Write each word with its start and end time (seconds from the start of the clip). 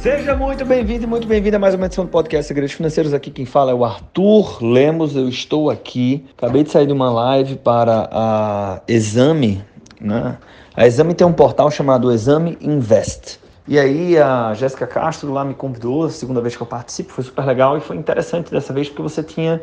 Seja 0.00 0.34
muito 0.34 0.64
bem-vindo 0.64 1.04
e 1.04 1.06
muito 1.06 1.28
bem-vinda 1.28 1.58
a 1.58 1.60
mais 1.60 1.74
uma 1.74 1.84
edição 1.84 2.06
do 2.06 2.10
podcast 2.10 2.48
Segredos 2.48 2.72
Financeiros. 2.72 3.12
Aqui 3.12 3.30
quem 3.30 3.44
fala 3.44 3.72
é 3.72 3.74
o 3.74 3.84
Arthur 3.84 4.64
Lemos. 4.64 5.14
Eu 5.14 5.28
estou 5.28 5.68
aqui. 5.68 6.26
Acabei 6.38 6.64
de 6.64 6.70
sair 6.70 6.86
de 6.86 6.92
uma 6.94 7.10
live 7.10 7.56
para 7.56 8.08
a 8.10 8.80
Exame. 8.88 9.62
Né? 10.00 10.38
A 10.74 10.86
Exame 10.86 11.12
tem 11.12 11.26
um 11.26 11.34
portal 11.34 11.70
chamado 11.70 12.10
Exame 12.10 12.56
Invest. 12.62 13.38
E 13.68 13.78
aí 13.78 14.16
a 14.16 14.54
Jéssica 14.54 14.86
Castro 14.86 15.34
lá 15.34 15.44
me 15.44 15.52
convidou, 15.52 16.04
a 16.04 16.10
segunda 16.10 16.40
vez 16.40 16.56
que 16.56 16.62
eu 16.62 16.66
participo, 16.66 17.12
foi 17.12 17.22
super 17.22 17.44
legal 17.44 17.76
e 17.76 17.82
foi 17.82 17.98
interessante 17.98 18.50
dessa 18.50 18.72
vez 18.72 18.88
porque 18.88 19.02
você 19.02 19.22
tinha 19.22 19.60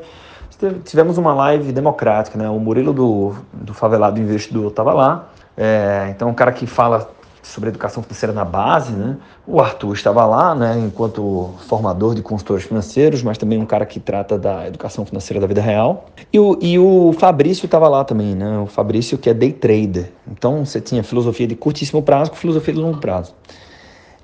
tivemos 0.85 1.17
uma 1.17 1.33
live 1.33 1.71
democrática, 1.71 2.37
né? 2.37 2.47
O 2.47 2.59
Murilo 2.59 2.93
do, 2.93 3.35
do 3.51 3.73
Favelado 3.73 4.19
Investidor 4.19 4.69
estava 4.69 4.93
lá. 4.93 5.29
É, 5.57 6.09
então, 6.11 6.29
um 6.29 6.33
cara 6.35 6.51
que 6.51 6.67
fala 6.67 7.16
sobre 7.47 7.69
educação 7.69 8.03
financeira 8.03 8.33
na 8.33 8.43
base, 8.43 8.91
né? 8.91 9.17
O 9.45 9.61
Arthur 9.61 9.93
estava 9.93 10.25
lá, 10.25 10.53
né, 10.53 10.77
enquanto 10.79 11.51
formador 11.67 12.13
de 12.13 12.21
consultores 12.21 12.65
financeiros, 12.65 13.23
mas 13.23 13.37
também 13.37 13.57
um 13.57 13.65
cara 13.65 13.85
que 13.85 13.99
trata 13.99 14.37
da 14.37 14.67
educação 14.67 15.05
financeira 15.05 15.39
da 15.39 15.47
vida 15.47 15.61
real. 15.61 16.07
E 16.31 16.39
o, 16.39 16.59
e 16.61 16.77
o 16.77 17.13
Fabrício 17.17 17.65
estava 17.65 17.87
lá 17.87 18.03
também, 18.03 18.35
né? 18.35 18.59
O 18.59 18.67
Fabrício 18.67 19.17
que 19.17 19.29
é 19.29 19.33
day 19.33 19.53
trader. 19.53 20.11
Então 20.29 20.65
você 20.65 20.81
tinha 20.81 21.03
filosofia 21.03 21.47
de 21.47 21.55
curtíssimo 21.55 22.01
prazo 22.01 22.31
com 22.31 22.37
filosofia 22.37 22.73
de 22.73 22.79
longo 22.79 22.99
prazo. 22.99 23.33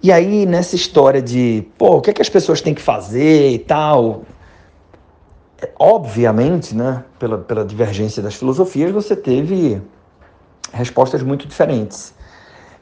E 0.02 0.12
aí 0.12 0.46
nessa 0.46 0.76
história 0.76 1.22
de, 1.22 1.66
pô, 1.78 1.98
o 1.98 2.02
que 2.02 2.10
é 2.10 2.14
que 2.14 2.22
as 2.22 2.30
pessoas 2.30 2.60
têm 2.60 2.74
que 2.74 2.82
fazer 2.82 3.52
e 3.52 3.60
tal, 3.60 4.24
obviamente, 5.80 6.76
né, 6.76 7.06
pela, 7.18 7.38
pela 7.38 7.64
divergência 7.64 8.22
das 8.22 8.36
filosofias, 8.36 8.92
você 8.92 9.16
teve 9.16 9.82
respostas 10.74 11.24
muito 11.24 11.48
diferentes. 11.48 12.14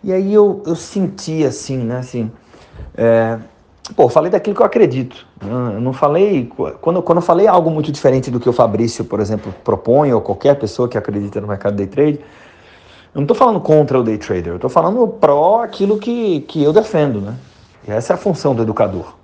E 0.04 0.12
aí 0.12 0.34
eu, 0.34 0.64
eu 0.66 0.76
senti 0.76 1.44
assim, 1.44 1.78
né? 1.78 1.98
Assim, 1.98 2.32
é, 2.96 3.38
pô, 3.96 4.10
falei 4.10 4.32
daquilo 4.32 4.55
que 4.55 4.62
eu 4.62 4.66
acredito. 4.66 5.26
Né? 5.41 5.76
Eu 5.76 5.82
não 5.82 5.93
falei. 5.93 6.52
Quando, 6.82 7.02
quando 7.02 7.20
eu 7.20 7.21
falei 7.21 7.48
algo 7.48 7.70
muito 7.70 7.91
diferente 7.91 8.32
do 8.32 8.40
que 8.40 8.49
o 8.49 8.54
Fabrício, 8.54 9.05
por 9.05 9.20
exemplo, 9.20 9.54
propõe, 9.63 10.12
ou 10.12 10.21
qualquer 10.21 10.55
pessoa 10.55 10.88
que 10.88 10.98
acredita 10.98 11.40
no 11.40 11.48
mercado 11.48 11.76
day 11.76 11.88
trade, 11.88 12.20
eu 13.13 13.20
não 13.20 13.24
estou 13.24 13.35
falando 13.35 13.60
contra 13.60 13.99
o 13.99 14.04
day 14.04 14.18
trader, 14.18 14.54
eu 14.54 14.55
estou 14.55 14.70
falando 14.70 15.05
pró 15.08 15.62
aquilo 15.62 15.98
que, 15.98 16.41
que 16.41 16.63
eu 16.63 16.71
defendo, 16.71 17.20
né? 17.20 17.36
E 17.88 17.91
essa 17.91 18.13
é 18.13 18.15
a 18.15 18.18
função 18.18 18.55
do 18.55 18.62
educador. 18.63 19.15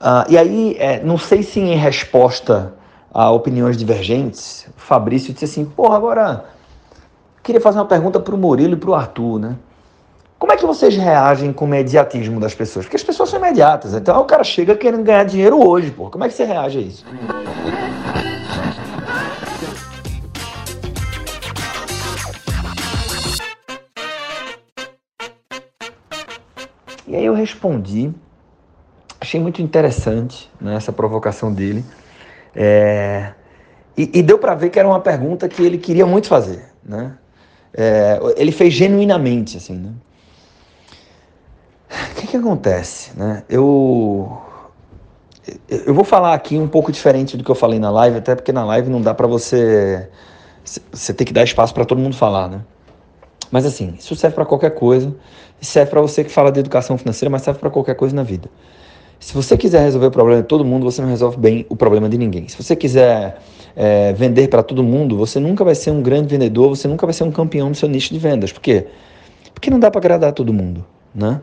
Uh, 0.00 0.24
e 0.28 0.38
aí, 0.38 0.76
é, 0.78 1.02
não 1.02 1.16
sei 1.18 1.42
se 1.42 1.60
em 1.60 1.74
resposta 1.74 2.74
a 3.12 3.30
opiniões 3.30 3.76
divergentes, 3.76 4.66
Fabrício 4.76 5.32
disse 5.32 5.44
assim: 5.44 5.64
porra, 5.64 5.96
agora 5.96 6.44
Queria 7.48 7.62
fazer 7.62 7.78
uma 7.78 7.86
pergunta 7.86 8.20
para 8.20 8.34
o 8.34 8.36
Murilo 8.36 8.74
e 8.74 8.76
para 8.76 8.90
o 8.90 8.94
Arthur, 8.94 9.38
né? 9.38 9.56
Como 10.38 10.52
é 10.52 10.56
que 10.58 10.66
vocês 10.66 10.94
reagem 10.94 11.50
com 11.50 11.64
o 11.64 11.68
imediatismo 11.68 12.38
das 12.38 12.54
pessoas? 12.54 12.84
Porque 12.84 12.96
as 12.96 13.02
pessoas 13.02 13.30
são 13.30 13.38
imediatas. 13.38 13.94
Então 13.94 14.20
o 14.20 14.26
cara 14.26 14.44
chega 14.44 14.76
querendo 14.76 15.02
ganhar 15.02 15.24
dinheiro 15.24 15.66
hoje, 15.66 15.90
pô. 15.90 16.10
Como 16.10 16.22
é 16.24 16.28
que 16.28 16.34
você 16.34 16.44
reage 16.44 16.78
a 16.78 16.82
isso? 16.82 17.06
E 27.06 27.16
aí 27.16 27.24
eu 27.24 27.32
respondi, 27.32 28.12
achei 29.18 29.40
muito 29.40 29.62
interessante 29.62 30.50
né, 30.60 30.74
essa 30.74 30.92
provocação 30.92 31.50
dele. 31.50 31.82
É, 32.54 33.32
e, 33.96 34.18
e 34.18 34.22
deu 34.22 34.38
para 34.38 34.54
ver 34.54 34.68
que 34.68 34.78
era 34.78 34.86
uma 34.86 35.00
pergunta 35.00 35.48
que 35.48 35.62
ele 35.62 35.78
queria 35.78 36.04
muito 36.04 36.28
fazer, 36.28 36.66
né? 36.84 37.16
É, 37.74 38.18
ele 38.36 38.52
fez 38.52 38.72
genuinamente, 38.72 39.56
assim, 39.56 39.74
né? 39.74 39.92
O 42.10 42.14
que, 42.16 42.26
que 42.26 42.36
acontece, 42.36 43.16
né? 43.16 43.44
Eu 43.48 44.38
eu 45.68 45.94
vou 45.94 46.04
falar 46.04 46.34
aqui 46.34 46.58
um 46.58 46.68
pouco 46.68 46.92
diferente 46.92 47.36
do 47.36 47.42
que 47.42 47.50
eu 47.50 47.54
falei 47.54 47.78
na 47.78 47.90
live, 47.90 48.18
até 48.18 48.34
porque 48.34 48.52
na 48.52 48.64
live 48.64 48.90
não 48.90 49.00
dá 49.00 49.14
para 49.14 49.26
você 49.26 50.08
você 50.92 51.14
tem 51.14 51.26
que 51.26 51.32
dar 51.32 51.44
espaço 51.44 51.72
para 51.72 51.84
todo 51.84 51.98
mundo 51.98 52.14
falar, 52.14 52.48
né? 52.48 52.60
Mas 53.50 53.64
assim, 53.64 53.94
isso 53.98 54.14
serve 54.14 54.34
para 54.34 54.44
qualquer 54.44 54.74
coisa, 54.74 55.14
serve 55.60 55.90
para 55.90 56.00
você 56.02 56.22
que 56.22 56.30
fala 56.30 56.52
de 56.52 56.60
educação 56.60 56.98
financeira, 56.98 57.30
mas 57.30 57.42
serve 57.42 57.58
para 57.58 57.70
qualquer 57.70 57.94
coisa 57.94 58.14
na 58.14 58.22
vida. 58.22 58.50
Se 59.18 59.32
você 59.32 59.56
quiser 59.56 59.82
resolver 59.82 60.06
o 60.06 60.10
problema 60.10 60.42
de 60.42 60.48
todo 60.48 60.64
mundo, 60.64 60.84
você 60.84 61.00
não 61.00 61.08
resolve 61.08 61.38
bem 61.38 61.66
o 61.68 61.76
problema 61.76 62.08
de 62.08 62.18
ninguém. 62.18 62.46
Se 62.48 62.62
você 62.62 62.76
quiser 62.76 63.38
é, 63.76 64.12
vender 64.12 64.48
para 64.48 64.62
todo 64.62 64.82
mundo, 64.82 65.16
você 65.16 65.38
nunca 65.38 65.64
vai 65.64 65.74
ser 65.74 65.90
um 65.90 66.02
grande 66.02 66.28
vendedor, 66.28 66.68
você 66.68 66.88
nunca 66.88 67.06
vai 67.06 67.12
ser 67.12 67.24
um 67.24 67.30
campeão 67.30 67.68
no 67.68 67.74
seu 67.74 67.88
nicho 67.88 68.12
de 68.12 68.18
vendas. 68.18 68.52
Por 68.52 68.60
quê? 68.60 68.86
Porque 69.54 69.70
não 69.70 69.78
dá 69.78 69.90
para 69.90 70.00
agradar 70.00 70.32
todo 70.32 70.52
mundo, 70.52 70.84
né? 71.14 71.40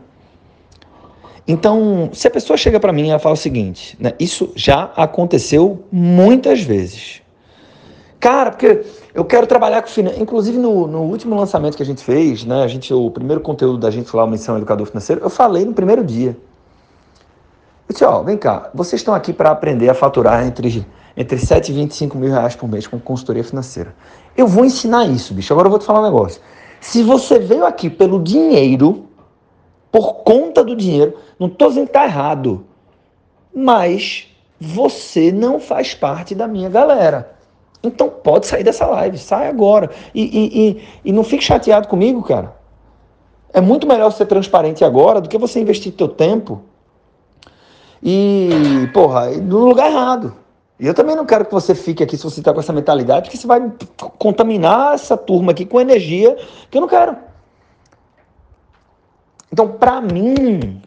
Então, 1.48 2.10
se 2.12 2.26
a 2.26 2.30
pessoa 2.30 2.56
chega 2.56 2.80
para 2.80 2.92
mim 2.92 3.06
e 3.06 3.10
ela 3.10 3.20
fala 3.20 3.34
o 3.34 3.38
seguinte, 3.38 3.96
né, 4.00 4.14
isso 4.18 4.52
já 4.56 4.90
aconteceu 4.96 5.84
muitas 5.92 6.60
vezes. 6.60 7.22
Cara, 8.18 8.50
porque 8.50 8.82
eu 9.14 9.24
quero 9.24 9.46
trabalhar 9.46 9.82
com 9.82 9.88
finanças. 9.88 10.20
Inclusive, 10.20 10.58
no, 10.58 10.88
no, 10.88 11.02
último 11.02 11.36
lançamento 11.36 11.76
que 11.76 11.82
a 11.82 11.86
gente 11.86 12.02
fez, 12.02 12.44
né, 12.44 12.64
a 12.64 12.66
gente, 12.66 12.92
o 12.92 13.10
primeiro 13.10 13.40
conteúdo 13.40 13.78
da 13.78 13.90
gente 13.90 14.14
lá, 14.16 14.24
uma 14.24 14.32
missão 14.32 14.56
educador 14.56 14.86
financeiro, 14.86 15.22
eu 15.22 15.30
falei 15.30 15.64
no 15.64 15.72
primeiro 15.72 16.02
dia. 16.02 16.36
Eu 17.88 17.92
disse, 17.92 18.04
ó, 18.04 18.22
vem 18.22 18.36
cá, 18.36 18.70
vocês 18.74 19.00
estão 19.00 19.14
aqui 19.14 19.32
para 19.32 19.50
aprender 19.50 19.88
a 19.88 19.94
faturar 19.94 20.44
entre, 20.44 20.84
entre 21.16 21.38
7 21.38 21.70
e 21.70 21.74
25 21.74 22.18
mil 22.18 22.30
reais 22.30 22.54
por 22.54 22.68
mês 22.68 22.86
com 22.86 23.00
consultoria 23.00 23.42
financeira. 23.42 23.94
Eu 24.36 24.46
vou 24.46 24.64
ensinar 24.64 25.06
isso, 25.06 25.32
bicho. 25.32 25.52
Agora 25.52 25.66
eu 25.66 25.70
vou 25.70 25.78
te 25.78 25.86
falar 25.86 26.00
um 26.00 26.04
negócio. 26.04 26.40
Se 26.80 27.02
você 27.02 27.38
veio 27.38 27.64
aqui 27.64 27.88
pelo 27.88 28.22
dinheiro, 28.22 29.06
por 29.90 30.16
conta 30.16 30.62
do 30.62 30.76
dinheiro, 30.76 31.16
não 31.38 31.48
estou 31.48 31.68
dizendo 31.68 31.84
que 31.84 31.90
está 31.90 32.04
errado, 32.04 32.66
mas 33.54 34.28
você 34.60 35.32
não 35.32 35.58
faz 35.58 35.94
parte 35.94 36.34
da 36.34 36.46
minha 36.46 36.68
galera. 36.68 37.34
Então 37.82 38.08
pode 38.08 38.46
sair 38.46 38.64
dessa 38.64 38.86
live, 38.86 39.16
sai 39.16 39.48
agora. 39.48 39.90
E, 40.14 40.22
e, 40.22 40.68
e, 40.68 40.82
e 41.06 41.12
não 41.12 41.24
fique 41.24 41.42
chateado 41.42 41.88
comigo, 41.88 42.22
cara. 42.22 42.54
É 43.52 43.60
muito 43.60 43.86
melhor 43.86 44.10
ser 44.10 44.26
transparente 44.26 44.84
agora 44.84 45.20
do 45.20 45.28
que 45.28 45.38
você 45.38 45.60
investir 45.60 45.92
teu 45.92 46.08
tempo 46.08 46.62
e, 48.02 48.88
porra, 48.92 49.30
no 49.30 49.66
lugar 49.66 49.90
errado. 49.90 50.34
E 50.78 50.86
eu 50.86 50.92
também 50.92 51.16
não 51.16 51.24
quero 51.24 51.44
que 51.44 51.52
você 51.52 51.74
fique 51.74 52.02
aqui 52.02 52.16
se 52.16 52.24
você 52.24 52.40
está 52.40 52.52
com 52.52 52.60
essa 52.60 52.72
mentalidade, 52.72 53.22
porque 53.22 53.36
você 53.36 53.46
vai 53.46 53.72
contaminar 54.18 54.94
essa 54.94 55.16
turma 55.16 55.52
aqui 55.52 55.64
com 55.64 55.80
energia 55.80 56.36
que 56.70 56.76
eu 56.76 56.82
não 56.82 56.88
quero. 56.88 57.16
Então, 59.50 59.68
para 59.68 60.00
mim, 60.02 60.82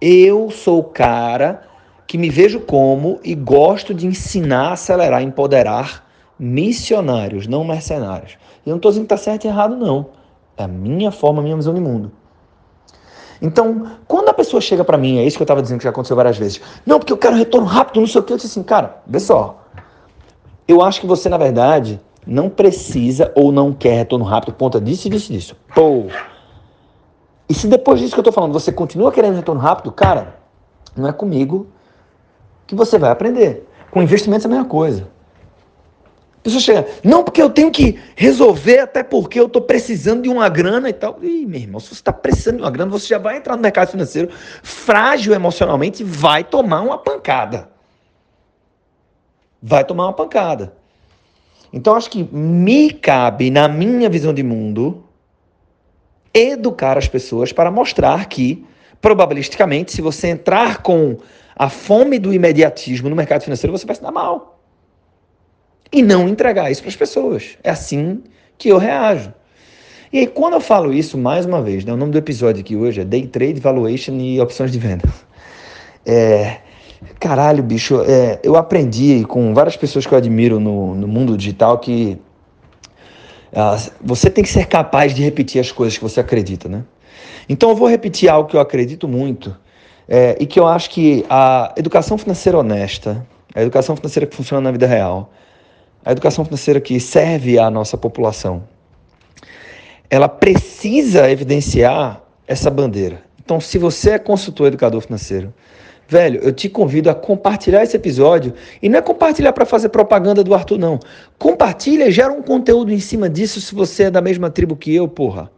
eu 0.00 0.50
sou 0.50 0.80
o 0.80 0.84
cara 0.84 1.62
que 2.08 2.18
me 2.18 2.28
vejo 2.28 2.60
como 2.60 3.20
e 3.22 3.34
gosto 3.34 3.94
de 3.94 4.06
ensinar, 4.06 4.72
acelerar, 4.72 5.22
empoderar 5.22 6.04
missionários, 6.38 7.46
não 7.46 7.64
mercenários. 7.64 8.36
E 8.66 8.68
eu 8.68 8.72
não 8.72 8.76
estou 8.76 8.90
dizendo 8.90 9.06
que 9.06 9.14
está 9.14 9.24
certo 9.24 9.44
e 9.44 9.48
errado, 9.48 9.76
não. 9.76 10.06
É 10.56 10.64
a 10.64 10.68
minha 10.68 11.12
forma, 11.12 11.40
a 11.40 11.42
minha 11.44 11.56
visão 11.56 11.72
de 11.72 11.80
mundo. 11.80 12.10
Então, 13.40 13.86
quando 14.06 14.28
a 14.28 14.34
pessoa 14.34 14.60
chega 14.60 14.84
para 14.84 14.96
mim, 14.96 15.18
é 15.18 15.24
isso 15.24 15.36
que 15.36 15.42
eu 15.42 15.44
estava 15.44 15.62
dizendo 15.62 15.78
que 15.78 15.84
já 15.84 15.90
aconteceu 15.90 16.16
várias 16.16 16.36
vezes. 16.36 16.60
Não, 16.86 16.98
porque 16.98 17.12
eu 17.12 17.16
quero 17.16 17.36
retorno 17.36 17.66
rápido, 17.66 18.00
não 18.00 18.06
sei 18.06 18.20
o 18.20 18.24
que. 18.24 18.32
Eu 18.32 18.36
disse 18.36 18.48
assim, 18.48 18.62
cara, 18.62 19.02
vê 19.06 19.20
só. 19.20 19.62
Eu 20.66 20.82
acho 20.82 21.00
que 21.00 21.06
você, 21.06 21.28
na 21.28 21.36
verdade, 21.36 22.00
não 22.26 22.48
precisa 22.48 23.32
ou 23.34 23.52
não 23.52 23.72
quer 23.72 23.96
retorno 23.96 24.24
rápido 24.24 24.52
por 24.52 24.58
conta 24.58 24.80
disso 24.80 25.06
e 25.06 25.10
disso 25.10 25.32
e 25.32 25.36
disso. 25.36 25.56
Pô. 25.74 26.06
E 27.48 27.54
se 27.54 27.66
depois 27.66 28.00
disso 28.00 28.12
que 28.12 28.18
eu 28.18 28.22
estou 28.22 28.32
falando, 28.32 28.52
você 28.52 28.72
continua 28.72 29.12
querendo 29.12 29.36
retorno 29.36 29.60
rápido, 29.60 29.92
cara, 29.92 30.36
não 30.96 31.06
é 31.06 31.12
comigo 31.12 31.66
que 32.66 32.74
você 32.74 32.98
vai 32.98 33.10
aprender. 33.10 33.68
Com 33.90 34.02
investimentos 34.02 34.44
é 34.44 34.48
a 34.48 34.50
mesma 34.50 34.64
coisa 34.64 35.13
pessoa 36.44 36.60
chega, 36.60 36.86
não, 37.02 37.24
porque 37.24 37.40
eu 37.40 37.48
tenho 37.48 37.70
que 37.70 37.98
resolver, 38.14 38.80
até 38.80 39.02
porque 39.02 39.40
eu 39.40 39.46
estou 39.46 39.62
precisando 39.62 40.22
de 40.22 40.28
uma 40.28 40.46
grana 40.50 40.90
e 40.90 40.92
tal. 40.92 41.18
Ih, 41.22 41.46
meu 41.46 41.60
irmão, 41.60 41.80
se 41.80 41.88
você 41.88 41.94
está 41.94 42.12
precisando 42.12 42.56
de 42.56 42.62
uma 42.62 42.70
grana, 42.70 42.90
você 42.90 43.06
já 43.06 43.18
vai 43.18 43.38
entrar 43.38 43.56
no 43.56 43.62
mercado 43.62 43.90
financeiro 43.90 44.28
frágil 44.62 45.32
emocionalmente 45.32 46.02
e 46.02 46.04
vai 46.04 46.44
tomar 46.44 46.82
uma 46.82 46.98
pancada. 46.98 47.70
Vai 49.60 49.84
tomar 49.84 50.04
uma 50.04 50.12
pancada. 50.12 50.74
Então, 51.72 51.96
acho 51.96 52.10
que 52.10 52.22
me 52.22 52.92
cabe, 52.92 53.50
na 53.50 53.66
minha 53.66 54.10
visão 54.10 54.34
de 54.34 54.42
mundo, 54.42 55.02
educar 56.32 56.98
as 56.98 57.08
pessoas 57.08 57.52
para 57.52 57.70
mostrar 57.70 58.26
que, 58.26 58.66
probabilisticamente, 59.00 59.92
se 59.92 60.02
você 60.02 60.28
entrar 60.28 60.82
com 60.82 61.16
a 61.56 61.70
fome 61.70 62.18
do 62.18 62.34
imediatismo 62.34 63.08
no 63.08 63.16
mercado 63.16 63.42
financeiro, 63.42 63.76
você 63.76 63.86
vai 63.86 63.96
se 63.96 64.02
dar 64.02 64.12
mal 64.12 64.53
e 65.92 66.02
não 66.02 66.28
entregar 66.28 66.70
isso 66.70 66.82
para 66.82 66.90
as 66.90 66.96
pessoas. 66.96 67.56
É 67.62 67.70
assim 67.70 68.22
que 68.58 68.68
eu 68.68 68.78
reajo. 68.78 69.32
E 70.12 70.20
aí, 70.20 70.26
quando 70.26 70.54
eu 70.54 70.60
falo 70.60 70.92
isso, 70.92 71.18
mais 71.18 71.44
uma 71.44 71.60
vez, 71.60 71.84
né, 71.84 71.92
o 71.92 71.96
nome 71.96 72.12
do 72.12 72.18
episódio 72.18 72.60
aqui 72.60 72.76
hoje 72.76 73.00
é 73.00 73.04
Day 73.04 73.26
Trade, 73.26 73.58
Valuation 73.60 74.12
e 74.12 74.40
Opções 74.40 74.70
de 74.70 74.78
Venda. 74.78 75.08
É, 76.06 76.58
caralho, 77.18 77.62
bicho, 77.62 78.02
é, 78.02 78.38
eu 78.42 78.56
aprendi 78.56 79.24
com 79.24 79.54
várias 79.54 79.74
pessoas 79.74 80.04
que 80.04 80.12
eu 80.12 80.18
admiro 80.18 80.60
no, 80.60 80.94
no 80.94 81.08
mundo 81.08 81.34
digital 81.34 81.78
que 81.78 82.18
uh, 83.54 83.90
você 84.02 84.28
tem 84.28 84.44
que 84.44 84.50
ser 84.50 84.66
capaz 84.66 85.14
de 85.14 85.22
repetir 85.22 85.58
as 85.62 85.72
coisas 85.72 85.96
que 85.96 86.04
você 86.04 86.20
acredita, 86.20 86.68
né? 86.68 86.84
Então 87.48 87.70
eu 87.70 87.74
vou 87.74 87.88
repetir 87.88 88.28
algo 88.28 88.50
que 88.50 88.54
eu 88.54 88.60
acredito 88.60 89.08
muito 89.08 89.56
é, 90.08 90.36
e 90.38 90.46
que 90.46 90.60
eu 90.60 90.66
acho 90.66 90.90
que 90.90 91.24
a 91.28 91.72
educação 91.76 92.18
financeira 92.18 92.58
honesta, 92.58 93.26
a 93.54 93.62
educação 93.62 93.96
financeira 93.96 94.26
que 94.26 94.36
funciona 94.36 94.60
na 94.60 94.72
vida 94.72 94.86
real, 94.86 95.32
a 96.04 96.12
educação 96.12 96.44
financeira 96.44 96.80
que 96.80 97.00
serve 97.00 97.58
à 97.58 97.70
nossa 97.70 97.96
população, 97.96 98.64
ela 100.10 100.28
precisa 100.28 101.30
evidenciar 101.30 102.22
essa 102.46 102.70
bandeira. 102.70 103.22
Então, 103.42 103.60
se 103.60 103.78
você 103.78 104.10
é 104.10 104.18
consultor 104.18 104.68
educador 104.68 105.00
financeiro, 105.00 105.52
velho, 106.06 106.40
eu 106.42 106.52
te 106.52 106.68
convido 106.68 107.08
a 107.08 107.14
compartilhar 107.14 107.82
esse 107.82 107.96
episódio 107.96 108.54
e 108.82 108.88
não 108.88 108.98
é 108.98 109.02
compartilhar 109.02 109.52
para 109.52 109.64
fazer 109.64 109.88
propaganda 109.88 110.44
do 110.44 110.54
Arthur, 110.54 110.78
não. 110.78 111.00
Compartilha 111.38 112.06
e 112.06 112.12
gera 112.12 112.32
um 112.32 112.42
conteúdo 112.42 112.92
em 112.92 113.00
cima 113.00 113.28
disso 113.28 113.60
se 113.60 113.74
você 113.74 114.04
é 114.04 114.10
da 114.10 114.20
mesma 114.20 114.50
tribo 114.50 114.76
que 114.76 114.94
eu, 114.94 115.08
porra. 115.08 115.50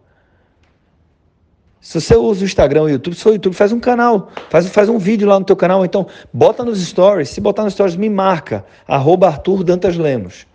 Se 1.87 2.01
você 2.01 2.17
usa 2.17 2.43
o 2.43 2.45
Instagram, 2.45 2.83
o 2.83 2.89
YouTube, 2.89 3.15
seu 3.15 3.33
YouTube 3.33 3.55
faz 3.55 3.71
um 3.71 3.79
canal, 3.79 4.29
faz, 4.51 4.67
faz 4.71 4.89
um 4.89 4.99
vídeo 4.99 5.29
lá 5.29 5.39
no 5.39 5.45
teu 5.45 5.55
canal, 5.55 5.85
então 5.85 6.05
bota 6.33 6.65
nos 6.65 6.85
stories, 6.85 7.29
se 7.29 7.41
botar 7.41 7.63
nos 7.63 7.75
stories, 7.75 7.95
me 7.95 8.11
marca, 8.11 8.67
arroba 8.89 9.29
Arthur 9.29 9.63
Dantas 9.63 9.97
Lemos. 9.97 10.49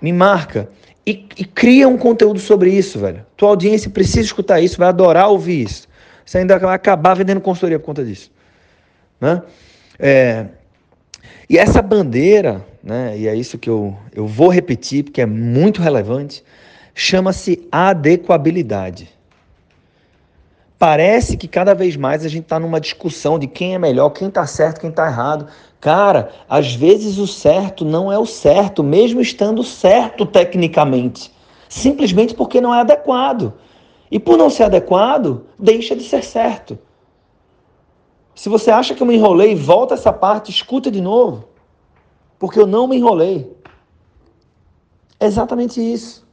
Me 0.00 0.12
marca 0.12 0.68
e, 1.04 1.26
e, 1.36 1.44
cria 1.44 1.88
um 1.88 1.98
conteúdo 1.98 2.38
sobre 2.38 2.70
isso, 2.70 2.96
velho. 3.00 3.26
Tua 3.36 3.48
audiência 3.48 3.90
precisa 3.90 4.20
escutar 4.20 4.60
isso, 4.60 4.78
vai 4.78 4.86
adorar 4.86 5.28
ouvir 5.30 5.64
isso. 5.64 5.88
Você 6.24 6.38
ainda 6.38 6.56
vai 6.60 6.76
acabar 6.76 7.14
vendendo 7.14 7.40
consultoria 7.40 7.80
por 7.80 7.86
conta 7.86 8.04
disso. 8.04 8.30
Né? 9.20 9.42
É, 9.98 10.46
e 11.50 11.58
essa 11.58 11.82
bandeira, 11.82 12.64
né, 12.84 13.18
e 13.18 13.26
é 13.26 13.34
isso 13.34 13.58
que 13.58 13.68
eu, 13.68 13.96
eu 14.14 14.28
vou 14.28 14.48
repetir, 14.48 15.02
porque 15.02 15.20
é 15.20 15.26
muito 15.26 15.82
relevante, 15.82 16.44
chama-se 16.94 17.66
adequabilidade. 17.72 19.15
Parece 20.78 21.38
que 21.38 21.48
cada 21.48 21.74
vez 21.74 21.96
mais 21.96 22.24
a 22.24 22.28
gente 22.28 22.42
está 22.42 22.60
numa 22.60 22.80
discussão 22.80 23.38
de 23.38 23.46
quem 23.46 23.74
é 23.74 23.78
melhor, 23.78 24.10
quem 24.10 24.28
está 24.28 24.46
certo, 24.46 24.80
quem 24.80 24.90
está 24.90 25.06
errado. 25.06 25.46
Cara, 25.80 26.30
às 26.48 26.74
vezes 26.74 27.16
o 27.16 27.26
certo 27.26 27.84
não 27.84 28.12
é 28.12 28.18
o 28.18 28.26
certo, 28.26 28.82
mesmo 28.82 29.20
estando 29.20 29.62
certo 29.62 30.26
tecnicamente. 30.26 31.32
Simplesmente 31.68 32.34
porque 32.34 32.60
não 32.60 32.74
é 32.74 32.80
adequado. 32.80 33.54
E 34.10 34.18
por 34.18 34.36
não 34.36 34.50
ser 34.50 34.64
adequado, 34.64 35.46
deixa 35.58 35.96
de 35.96 36.04
ser 36.04 36.22
certo. 36.22 36.78
Se 38.34 38.50
você 38.50 38.70
acha 38.70 38.94
que 38.94 39.02
eu 39.02 39.06
me 39.06 39.16
enrolei, 39.16 39.54
volta 39.54 39.94
essa 39.94 40.12
parte, 40.12 40.50
escuta 40.50 40.90
de 40.90 41.00
novo. 41.00 41.48
Porque 42.38 42.60
eu 42.60 42.66
não 42.66 42.86
me 42.86 42.96
enrolei. 42.96 43.50
É 45.18 45.24
exatamente 45.24 45.80
isso. 45.80 46.25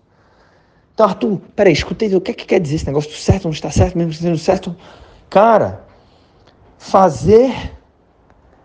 Então, 0.93 1.07
Arthur, 1.07 1.41
peraí, 1.55 1.73
escutei, 1.73 2.13
o 2.15 2.21
que, 2.21 2.31
é 2.31 2.33
que 2.33 2.45
quer 2.45 2.59
dizer 2.59 2.75
esse 2.75 2.85
negócio? 2.85 3.11
Certo, 3.11 3.45
não 3.45 3.51
está 3.51 3.71
certo, 3.71 3.97
mesmo 3.97 4.13
sendo 4.13 4.37
certo? 4.37 4.75
Cara, 5.29 5.83
fazer 6.77 7.73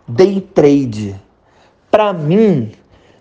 day 0.07 0.39
trade, 0.39 1.19
para 1.89 2.13
mim, 2.13 2.71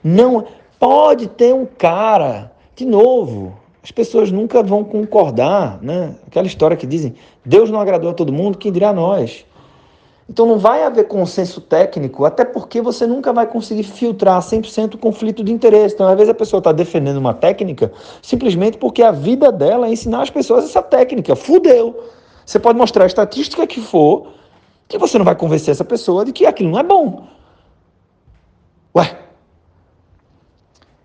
não. 0.02 0.46
Pode 0.78 1.26
ter 1.26 1.52
um 1.52 1.66
cara, 1.66 2.52
de 2.76 2.86
novo, 2.86 3.58
as 3.82 3.90
pessoas 3.90 4.30
nunca 4.30 4.62
vão 4.62 4.84
concordar, 4.84 5.78
né? 5.82 6.14
Aquela 6.26 6.46
história 6.46 6.76
que 6.76 6.86
dizem, 6.86 7.14
Deus 7.44 7.70
não 7.70 7.80
agradou 7.80 8.10
a 8.10 8.14
todo 8.14 8.32
mundo, 8.32 8.58
quem 8.58 8.70
dirá 8.70 8.90
a 8.90 8.92
nós? 8.92 9.44
Então 10.28 10.44
não 10.44 10.58
vai 10.58 10.82
haver 10.82 11.08
consenso 11.08 11.58
técnico, 11.60 12.24
até 12.24 12.44
porque 12.44 12.82
você 12.82 13.06
nunca 13.06 13.32
vai 13.32 13.46
conseguir 13.46 13.84
filtrar 13.84 14.40
100% 14.40 14.94
o 14.94 14.98
conflito 14.98 15.42
de 15.42 15.50
interesse. 15.50 15.94
Então, 15.94 16.06
às 16.06 16.14
vezes 16.16 16.28
a 16.28 16.34
pessoa 16.34 16.58
está 16.58 16.70
defendendo 16.70 17.16
uma 17.16 17.32
técnica 17.32 17.90
simplesmente 18.20 18.76
porque 18.76 19.02
a 19.02 19.10
vida 19.10 19.50
dela 19.50 19.86
é 19.86 19.92
ensinar 19.92 20.22
as 20.22 20.30
pessoas 20.30 20.64
essa 20.64 20.82
técnica. 20.82 21.34
Fudeu! 21.34 22.04
Você 22.44 22.58
pode 22.58 22.78
mostrar 22.78 23.04
a 23.04 23.06
estatística 23.06 23.66
que 23.66 23.80
for, 23.80 24.28
que 24.86 24.98
você 24.98 25.16
não 25.16 25.24
vai 25.24 25.34
convencer 25.34 25.72
essa 25.72 25.84
pessoa 25.84 26.24
de 26.24 26.32
que 26.32 26.44
aquilo 26.44 26.70
não 26.70 26.78
é 26.78 26.82
bom. 26.82 27.26
Ué? 28.94 29.18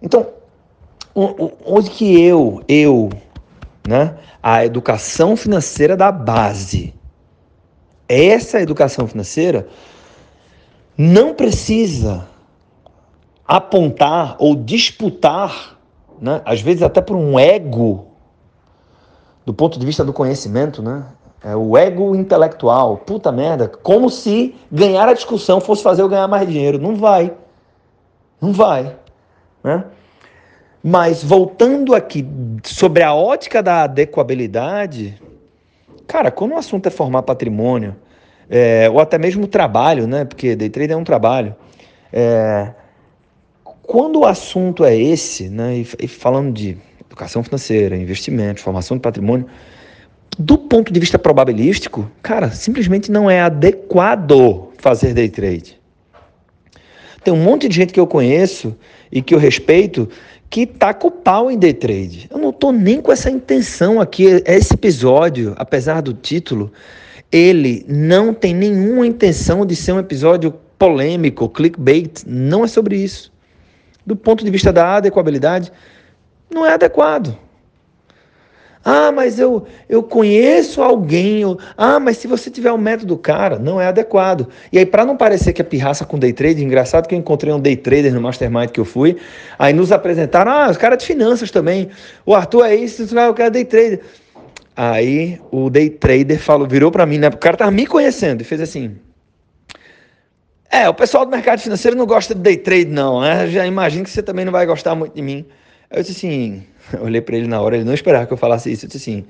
Então, 0.02 0.28
onde 1.66 1.90
que 1.90 2.22
eu, 2.22 2.62
eu, 2.68 3.10
né, 3.88 4.18
a 4.42 4.66
educação 4.66 5.38
financeira 5.38 5.96
da 5.96 6.12
base, 6.12 6.94
essa 8.08 8.62
educação 8.62 9.08
financeira 9.08 9.68
não 10.98 11.34
precisa 11.34 12.28
apontar 13.46 14.36
ou 14.40 14.56
disputar, 14.56 15.78
né, 16.22 16.42
às 16.46 16.62
vezes 16.62 16.82
até 16.82 17.02
por 17.02 17.16
um 17.16 17.38
ego, 17.38 18.08
do 19.46 19.54
ponto 19.54 19.78
de 19.78 19.86
vista 19.86 20.04
do 20.04 20.14
conhecimento, 20.14 20.82
né? 20.82 21.06
É 21.44 21.54
o 21.56 21.78
ego 21.78 22.16
intelectual. 22.16 22.98
Puta 22.98 23.30
merda, 23.30 23.68
como 23.68 24.10
se 24.10 24.56
ganhar 24.72 25.10
a 25.10 25.14
discussão 25.14 25.60
fosse 25.60 25.84
fazer 25.84 26.02
eu 26.02 26.08
ganhar 26.08 26.28
mais 26.28 26.48
dinheiro. 26.48 26.80
Não 26.80 26.96
vai. 26.96 27.34
Não 28.40 28.54
vai. 28.54 28.96
Né? 29.62 29.84
Mas 30.82 31.22
voltando 31.22 31.94
aqui 31.94 32.26
sobre 32.64 33.04
a 33.04 33.14
ótica 33.14 33.62
da 33.62 33.84
adequabilidade, 33.84 35.22
Cara, 36.08 36.32
quando 36.32 36.52
o 36.52 36.58
assunto 36.58 36.88
é 36.88 36.90
formar 36.90 37.24
patrimônio, 37.24 37.96
é, 38.50 38.90
ou 38.90 39.00
até 39.00 39.18
mesmo 39.18 39.48
trabalho, 39.48 40.06
né? 40.08 40.26
Porque 40.26 40.56
day 40.56 40.70
trade 40.70 40.94
é 40.94 40.98
um 40.98 41.04
trabalho. 41.04 41.56
É, 42.12 42.74
quando 43.82 44.20
o 44.20 44.26
assunto 44.26 44.86
é 44.86 44.96
esse, 44.96 45.50
né? 45.50 45.78
E, 45.78 45.88
e 46.02 46.08
falando 46.08 46.54
de 46.54 46.78
educação 47.06 47.44
financeira, 47.44 47.96
investimento, 47.96 48.62
formação 48.62 48.98
de 48.98 49.02
patrimônio, 49.02 49.48
do 50.38 50.58
ponto 50.58 50.92
de 50.92 51.00
vista 51.00 51.20
probabilístico, 51.20 52.10
cara, 52.22 52.50
simplesmente 52.52 53.12
não 53.12 53.30
é 53.30 53.42
adequado 53.42 54.70
fazer 54.78 55.14
day 55.14 55.30
trade. 55.30 55.80
Tem 57.24 57.34
um 57.34 57.42
monte 57.42 57.70
de 57.70 57.76
gente 57.76 57.94
que 57.94 58.00
eu 58.00 58.08
conheço 58.08 58.76
e 59.12 59.22
que 59.22 59.34
eu 59.34 59.40
respeito 59.40 60.10
que 60.54 60.68
tá 60.68 60.94
com 60.94 61.08
o 61.08 61.12
pau 61.12 61.50
em 61.50 61.58
day 61.58 61.74
trade. 61.74 62.30
Eu 62.30 62.38
não 62.38 62.54
tô 62.54 62.72
nem 62.72 63.02
com 63.02 63.12
essa 63.12 63.28
intenção 63.28 64.00
aqui. 64.00 64.40
Esse 64.46 64.76
episódio, 64.76 65.56
apesar 65.58 66.00
do 66.00 66.14
título, 66.14 66.72
ele 67.32 67.84
não 67.90 68.36
tem 68.36 68.54
nenhuma 68.54 69.08
intenção 69.08 69.66
de 69.66 69.76
ser 69.76 69.94
um 69.94 70.00
episódio 70.00 70.54
polêmico, 70.78 71.50
clickbait. 71.50 72.24
Não 72.28 72.64
é 72.64 72.68
sobre 72.68 72.98
isso. 72.98 73.34
Do 74.06 74.16
ponto 74.16 74.46
de 74.46 74.52
vista 74.52 74.72
da 74.72 74.98
adequabilidade, 74.98 75.72
não 76.54 76.64
é 76.64 76.74
adequado. 76.74 77.36
Ah, 78.86 79.12
mas 79.14 79.40
eu, 79.40 79.66
eu 79.88 80.04
conheço 80.04 80.82
alguém. 80.82 81.42
Eu, 81.42 81.58
ah, 81.78 82.00
mas 82.00 82.18
se 82.18 82.28
você 82.28 82.50
tiver 82.50 82.72
o 82.72 82.76
um 82.76 82.78
método, 82.78 83.18
cara, 83.18 83.58
não 83.58 83.80
é 83.80 83.88
adequado. 83.88 84.50
E 84.72 84.78
aí, 84.78 84.86
para 84.86 85.06
não 85.06 85.16
parecer 85.16 85.54
que 85.54 85.62
é 85.62 85.64
pirraça 85.64 86.06
com 86.06 86.20
day 86.20 86.34
trade, 86.34 86.64
engraçado 86.64 87.08
que 87.08 87.16
eu 87.16 87.20
encontrei 87.20 87.54
um 87.54 87.60
day 87.60 87.78
trader 87.78 88.14
no 88.14 88.22
mastermind 88.22 88.70
que 88.72 88.80
eu 88.80 88.86
fui. 88.86 89.16
Aí 89.58 89.72
nos 89.72 89.92
apresentaram, 89.92 90.52
ah, 90.52 90.70
os 90.70 90.78
caras 90.78 90.98
de 90.98 91.06
finanças 91.06 91.50
também. 91.50 91.90
O 92.26 92.36
Arthur 92.36 92.66
é 92.66 92.76
isso, 92.76 93.04
o 93.04 93.34
cara 93.34 93.48
é 93.48 93.50
day 93.52 93.66
trader. 93.66 94.02
Aí 94.76 95.40
o 95.52 95.70
day 95.70 95.90
trader 95.90 96.40
falou, 96.40 96.68
virou 96.68 96.92
para 96.92 97.06
mim, 97.06 97.20
né? 97.20 97.30
O 97.30 97.38
cara 97.38 97.56
tava 97.56 97.72
me 97.72 97.86
conhecendo 97.86 98.42
e 98.42 98.44
fez 98.44 98.60
assim. 98.60 98.98
É, 100.70 100.90
o 100.90 100.94
pessoal 100.94 101.24
do 101.24 101.32
mercado 101.32 101.60
financeiro 101.60 101.96
não 101.96 102.08
gosta 102.08 102.34
de 102.34 102.42
day 102.42 102.58
trade, 102.58 102.88
não. 102.88 103.22
Né? 103.22 103.48
Já 103.48 103.66
imagino 103.66 104.04
que 104.04 104.10
você 104.10 104.24
também 104.24 104.44
não 104.44 104.52
vai 104.52 104.66
gostar 104.66 104.96
muito 104.96 105.14
de 105.14 105.22
mim. 105.22 105.46
Eu 105.94 106.02
disse 106.02 106.26
assim, 106.26 106.64
eu 106.92 107.04
olhei 107.04 107.22
para 107.22 107.38
ele 107.38 107.48
na 107.48 107.62
hora, 107.62 107.76
ele 107.76 107.86
não 107.86 107.94
esperava 107.94 108.26
que 108.26 108.34
eu 108.34 108.38
falasse 108.38 108.72
isso. 108.72 108.86
Eu 108.86 108.90
disse 108.90 109.10
assim, 109.10 109.26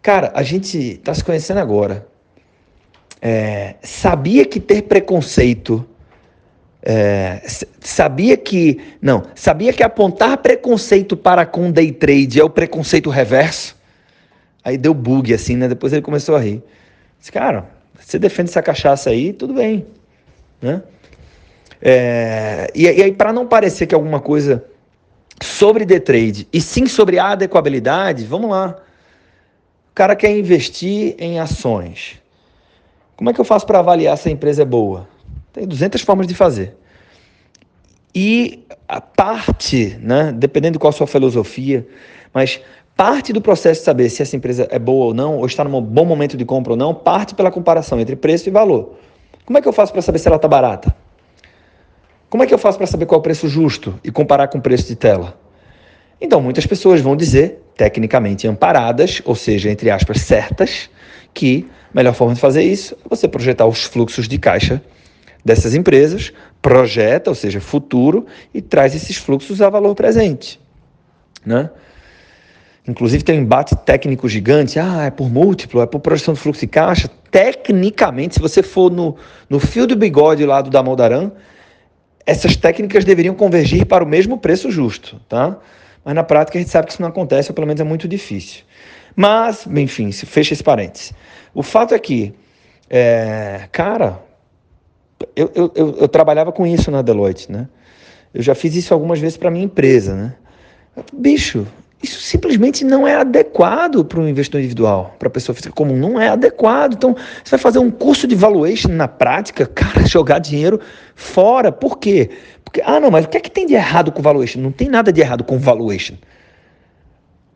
cara, 0.00 0.32
a 0.34 0.42
gente 0.42 0.78
está 0.78 1.12
se 1.14 1.22
conhecendo 1.22 1.60
agora. 1.60 2.06
É, 3.20 3.76
sabia 3.82 4.44
que 4.44 4.58
ter 4.58 4.82
preconceito, 4.82 5.86
é, 6.82 7.40
sabia 7.80 8.36
que, 8.36 8.80
não, 9.00 9.22
sabia 9.34 9.72
que 9.72 9.82
apontar 9.82 10.38
preconceito 10.38 11.16
para 11.16 11.46
com 11.46 11.70
day 11.70 11.92
trade 11.92 12.40
é 12.40 12.44
o 12.44 12.50
preconceito 12.50 13.10
reverso? 13.10 13.76
Aí 14.64 14.76
deu 14.76 14.92
bug 14.92 15.32
assim, 15.32 15.56
né? 15.56 15.68
Depois 15.68 15.92
ele 15.92 16.02
começou 16.02 16.34
a 16.34 16.40
rir. 16.40 16.62
Disse, 17.18 17.30
cara, 17.30 17.66
você 17.98 18.18
defende 18.18 18.50
essa 18.50 18.62
cachaça 18.62 19.10
aí, 19.10 19.32
tudo 19.32 19.54
bem, 19.54 19.86
né? 20.60 20.82
É, 21.80 22.70
e, 22.74 22.84
e 22.84 23.02
aí, 23.02 23.12
para 23.12 23.32
não 23.32 23.46
parecer 23.46 23.86
que 23.86 23.94
alguma 23.94 24.20
coisa 24.20 24.64
sobre 25.42 25.84
day 25.84 26.00
trade 26.00 26.48
e 26.52 26.60
sim 26.60 26.86
sobre 26.86 27.18
adequabilidade, 27.18 28.24
vamos 28.24 28.50
lá. 28.50 28.76
O 29.90 29.94
cara 29.94 30.16
quer 30.16 30.36
investir 30.36 31.14
em 31.18 31.38
ações. 31.38 32.20
Como 33.16 33.30
é 33.30 33.32
que 33.32 33.40
eu 33.40 33.44
faço 33.44 33.66
para 33.66 33.78
avaliar 33.78 34.16
se 34.16 34.28
a 34.28 34.32
empresa 34.32 34.62
é 34.62 34.64
boa? 34.64 35.08
Tem 35.52 35.66
200 35.66 36.00
formas 36.02 36.26
de 36.26 36.34
fazer. 36.34 36.76
E 38.14 38.64
a 38.88 39.00
parte, 39.00 39.96
né, 40.00 40.32
dependendo 40.32 40.74
de 40.74 40.78
qual 40.78 40.90
a 40.90 40.92
sua 40.92 41.06
filosofia, 41.06 41.86
mas 42.32 42.60
parte 42.96 43.32
do 43.32 43.40
processo 43.40 43.80
de 43.80 43.84
saber 43.84 44.08
se 44.10 44.22
essa 44.22 44.36
empresa 44.36 44.66
é 44.70 44.78
boa 44.78 45.06
ou 45.06 45.14
não, 45.14 45.38
ou 45.38 45.46
está 45.46 45.64
num 45.64 45.80
bom 45.80 46.04
momento 46.04 46.36
de 46.36 46.44
compra 46.44 46.72
ou 46.72 46.76
não, 46.76 46.94
parte 46.94 47.34
pela 47.34 47.50
comparação 47.50 48.00
entre 48.00 48.16
preço 48.16 48.48
e 48.48 48.52
valor. 48.52 48.96
Como 49.44 49.58
é 49.58 49.62
que 49.62 49.68
eu 49.68 49.72
faço 49.72 49.92
para 49.92 50.02
saber 50.02 50.18
se 50.18 50.28
ela 50.28 50.36
está 50.36 50.48
barata? 50.48 50.94
Como 52.32 52.42
é 52.42 52.46
que 52.46 52.54
eu 52.54 52.58
faço 52.58 52.78
para 52.78 52.86
saber 52.86 53.04
qual 53.04 53.18
é 53.18 53.20
o 53.20 53.22
preço 53.22 53.46
justo 53.46 54.00
e 54.02 54.10
comparar 54.10 54.48
com 54.48 54.56
o 54.56 54.62
preço 54.62 54.88
de 54.88 54.96
tela? 54.96 55.38
Então, 56.18 56.40
muitas 56.40 56.64
pessoas 56.64 56.98
vão 57.02 57.14
dizer, 57.14 57.62
tecnicamente 57.76 58.48
amparadas, 58.48 59.20
ou 59.26 59.34
seja, 59.34 59.70
entre 59.70 59.90
aspas, 59.90 60.22
certas, 60.22 60.88
que 61.34 61.68
a 61.92 61.94
melhor 61.94 62.14
forma 62.14 62.32
de 62.32 62.40
fazer 62.40 62.62
isso 62.62 62.96
é 63.04 63.06
você 63.06 63.28
projetar 63.28 63.66
os 63.66 63.84
fluxos 63.84 64.26
de 64.26 64.38
caixa 64.38 64.80
dessas 65.44 65.74
empresas, 65.74 66.32
projeta, 66.62 67.28
ou 67.28 67.34
seja, 67.34 67.60
futuro, 67.60 68.24
e 68.54 68.62
traz 68.62 68.94
esses 68.94 69.18
fluxos 69.18 69.60
a 69.60 69.68
valor 69.68 69.94
presente. 69.94 70.58
Né? 71.44 71.68
Inclusive 72.88 73.22
tem 73.22 73.40
um 73.40 73.42
embate 73.42 73.76
técnico 73.76 74.26
gigante, 74.26 74.78
ah, 74.78 75.04
é 75.04 75.10
por 75.10 75.30
múltiplo, 75.30 75.82
é 75.82 75.86
por 75.86 76.00
projeção 76.00 76.32
de 76.32 76.40
fluxo 76.40 76.62
de 76.62 76.66
caixa. 76.68 77.10
Tecnicamente, 77.30 78.36
se 78.36 78.40
você 78.40 78.62
for 78.62 78.90
no, 78.90 79.16
no 79.50 79.60
fio 79.60 79.86
do 79.86 79.94
bigode 79.94 80.46
lá 80.46 80.62
do 80.62 80.70
Damodaran, 80.70 81.30
essas 82.26 82.56
técnicas 82.56 83.04
deveriam 83.04 83.34
convergir 83.34 83.86
para 83.86 84.04
o 84.04 84.06
mesmo 84.06 84.38
preço 84.38 84.70
justo, 84.70 85.20
tá? 85.28 85.58
Mas 86.04 86.14
na 86.14 86.24
prática 86.24 86.58
a 86.58 86.60
gente 86.60 86.70
sabe 86.70 86.86
que 86.86 86.92
isso 86.92 87.02
não 87.02 87.08
acontece, 87.08 87.50
ou 87.50 87.54
pelo 87.54 87.66
menos 87.66 87.80
é 87.80 87.84
muito 87.84 88.08
difícil. 88.08 88.62
Mas, 89.14 89.66
enfim, 89.66 90.10
fecha 90.12 90.54
esse 90.54 90.62
parênteses. 90.62 91.12
O 91.54 91.62
fato 91.62 91.94
é 91.94 91.98
que, 91.98 92.34
é, 92.88 93.68
cara, 93.70 94.20
eu, 95.36 95.50
eu, 95.54 95.72
eu, 95.74 95.96
eu, 96.00 96.08
trabalhava 96.08 96.50
com 96.50 96.66
isso 96.66 96.90
na 96.90 97.02
Deloitte, 97.02 97.50
né? 97.50 97.68
Eu 98.32 98.42
já 98.42 98.54
fiz 98.54 98.74
isso 98.74 98.94
algumas 98.94 99.18
vezes 99.18 99.36
para 99.36 99.50
minha 99.50 99.64
empresa, 99.64 100.14
né? 100.14 100.34
Bicho, 101.12 101.66
isso 102.02 102.20
simplesmente 102.20 102.84
não 102.84 103.06
é 103.06 103.14
adequado 103.14 104.04
para 104.04 104.18
um 104.18 104.28
investidor 104.28 104.60
individual, 104.60 105.14
para 105.18 105.28
a 105.28 105.30
pessoa 105.30 105.54
física 105.54 105.72
comum, 105.72 105.96
não 105.96 106.20
é 106.20 106.28
adequado. 106.28 106.94
Então, 106.94 107.14
você 107.14 107.50
vai 107.50 107.60
fazer 107.60 107.78
um 107.78 107.90
curso 107.90 108.26
de 108.26 108.34
valuation 108.34 108.88
na 108.88 109.06
prática, 109.06 109.64
cara, 109.72 110.04
jogar 110.06 110.40
dinheiro 110.40 110.80
fora. 111.14 111.70
Por 111.70 111.98
quê? 111.98 112.30
Porque, 112.64 112.82
ah, 112.84 112.98
não, 112.98 113.10
mas 113.10 113.24
o 113.24 113.28
que 113.28 113.36
é 113.36 113.40
que 113.40 113.50
tem 113.50 113.66
de 113.66 113.74
errado 113.74 114.10
com 114.10 114.20
valuation? 114.20 114.60
Não 114.60 114.72
tem 114.72 114.88
nada 114.88 115.12
de 115.12 115.20
errado 115.20 115.44
com 115.44 115.58
valuation. 115.58 116.16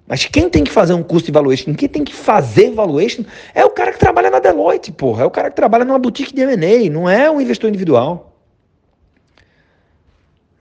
Mas 0.07 0.25
quem 0.27 0.49
tem 0.49 0.63
que 0.63 0.71
fazer 0.71 0.95
um 0.95 1.03
curso 1.03 1.27
de 1.27 1.33
valuation, 1.33 1.75
quem 1.75 1.89
tem 1.89 2.05
que 2.05 2.15
fazer 2.15 2.71
valuation, 2.71 3.25
é 3.53 3.65
o 3.65 3.71
cara 3.71 3.93
que 3.93 3.99
trabalha 3.99 4.31
na 4.31 4.39
Deloitte, 4.39 4.93
porra. 4.93 5.25
É 5.25 5.27
o 5.27 5.31
cara 5.31 5.51
que 5.51 5.57
trabalha 5.57 5.85
numa 5.85 5.99
boutique 5.99 6.33
de 6.33 6.43
M&A, 6.43 6.89
não 6.89 7.11
é 7.11 7.29
um 7.29 7.41
investidor 7.41 7.71
individual. 7.71 8.33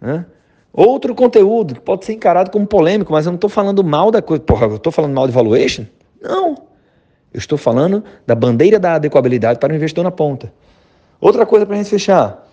Né? 0.02 0.26
Outro 0.78 1.16
conteúdo 1.16 1.76
que 1.76 1.80
pode 1.80 2.04
ser 2.04 2.12
encarado 2.12 2.52
como 2.52 2.68
polêmico, 2.68 3.14
mas 3.14 3.26
eu 3.26 3.32
não 3.32 3.38
estou 3.38 3.50
falando 3.50 3.82
mal 3.82 4.12
da 4.12 4.22
coisa. 4.22 4.44
Porra, 4.44 4.68
eu 4.68 4.76
estou 4.76 4.92
falando 4.92 5.14
mal 5.14 5.26
de 5.26 5.32
valuation? 5.32 5.86
Não. 6.22 6.56
Eu 7.34 7.38
estou 7.38 7.58
falando 7.58 8.04
da 8.28 8.36
bandeira 8.36 8.78
da 8.78 8.96
adequabilidade 8.96 9.58
para 9.58 9.72
o 9.72 9.76
investidor 9.76 10.04
na 10.04 10.12
ponta. 10.12 10.52
Outra 11.22 11.46
coisa 11.46 11.66
para 11.66 11.76
a 11.76 11.78
gente 11.78 11.90
fechar: 11.90 12.46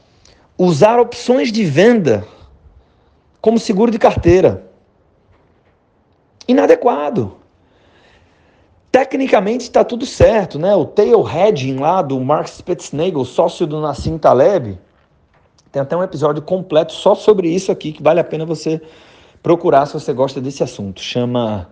usar 0.57 1.01
opções 1.01 1.51
de 1.51 1.65
venda 1.65 2.25
como 3.41 3.59
seguro 3.59 3.91
de 3.91 3.99
carteira. 3.99 4.67
Inadequado. 6.47 7.39
Tecnicamente 8.93 9.63
está 9.63 9.83
tudo 9.83 10.07
certo, 10.07 10.61
né? 10.61 10.73
O 10.77 10.85
tail 10.85 11.27
hedging 11.29 11.79
lá 11.79 12.01
do 12.03 12.21
Mark 12.21 12.47
Spitznagel, 12.47 13.25
sócio 13.25 13.67
do 13.67 13.81
Nassim 13.81 14.17
Taleb, 14.17 14.79
tem 15.73 15.81
até 15.81 15.97
um 15.97 16.03
episódio 16.03 16.43
completo 16.43 16.93
só 16.93 17.15
sobre 17.15 17.49
isso 17.49 17.73
aqui, 17.73 17.93
que 17.93 18.03
vale 18.03 18.21
a 18.21 18.25
pena 18.25 18.45
você 18.45 18.81
procurar 19.43 19.87
se 19.87 19.95
você 19.95 20.13
gosta 20.13 20.39
desse 20.39 20.63
assunto. 20.63 21.01
Chama 21.01 21.71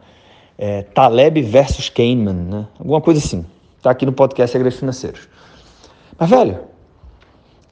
é, 0.57 0.83
Taleb 0.83 1.42
versus 1.42 1.90
Kahneman, 1.90 2.33
né? 2.33 2.66
Alguma 2.78 3.02
coisa 3.02 3.21
assim. 3.21 3.45
Tá 3.83 3.90
aqui 3.90 4.07
no 4.07 4.12
podcast 4.12 4.52
Segredos 4.52 4.78
Financeiros. 4.78 5.28
Mas, 6.19 6.30
velho, 6.30 6.61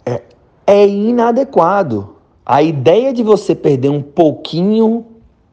é, 0.04 0.22
é 0.66 0.86
inadequado. 0.86 2.16
A 2.44 2.62
ideia 2.62 3.12
de 3.12 3.22
você 3.22 3.54
perder 3.54 3.88
um 3.88 4.02
pouquinho 4.02 5.06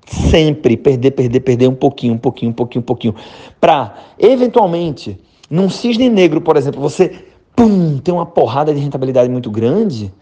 sempre, 0.06 0.76
perder, 0.76 1.12
perder, 1.12 1.40
perder 1.40 1.68
um 1.70 1.76
pouquinho, 1.76 2.14
um 2.14 2.18
pouquinho, 2.18 2.52
um 2.52 2.54
pouquinho, 2.54 2.82
um 2.82 2.86
pouquinho, 2.86 3.16
para 3.62 3.96
eventualmente, 4.20 5.20
num 5.50 5.70
cisne 5.70 6.10
negro, 6.10 6.42
por 6.42 6.58
exemplo, 6.58 6.82
você 6.82 7.26
pum, 7.56 7.98
ter 7.98 8.12
uma 8.12 8.26
porrada 8.26 8.74
de 8.74 8.80
rentabilidade 8.80 9.30
muito 9.30 9.50
grande, 9.50 10.14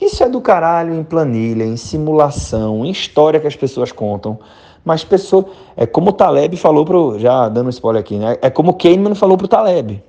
isso 0.00 0.22
é 0.22 0.28
do 0.28 0.40
caralho 0.40 0.94
em 0.94 1.04
planilha, 1.04 1.64
em 1.64 1.76
simulação, 1.76 2.84
em 2.84 2.90
história 2.90 3.40
que 3.40 3.46
as 3.46 3.56
pessoas 3.56 3.92
contam. 3.92 4.38
Mas 4.84 5.02
pessoa, 5.02 5.46
é 5.76 5.86
como 5.86 6.10
o 6.10 6.12
Taleb 6.12 6.56
falou 6.56 6.84
pro, 6.84 7.18
já 7.18 7.48
dando 7.48 7.70
spoiler 7.70 8.00
aqui, 8.00 8.18
né? 8.18 8.36
É 8.42 8.50
como 8.50 8.72
o 8.72 8.74
Kahneman 8.74 9.14
falou 9.14 9.38
pro 9.38 9.48
Taleb. 9.48 10.02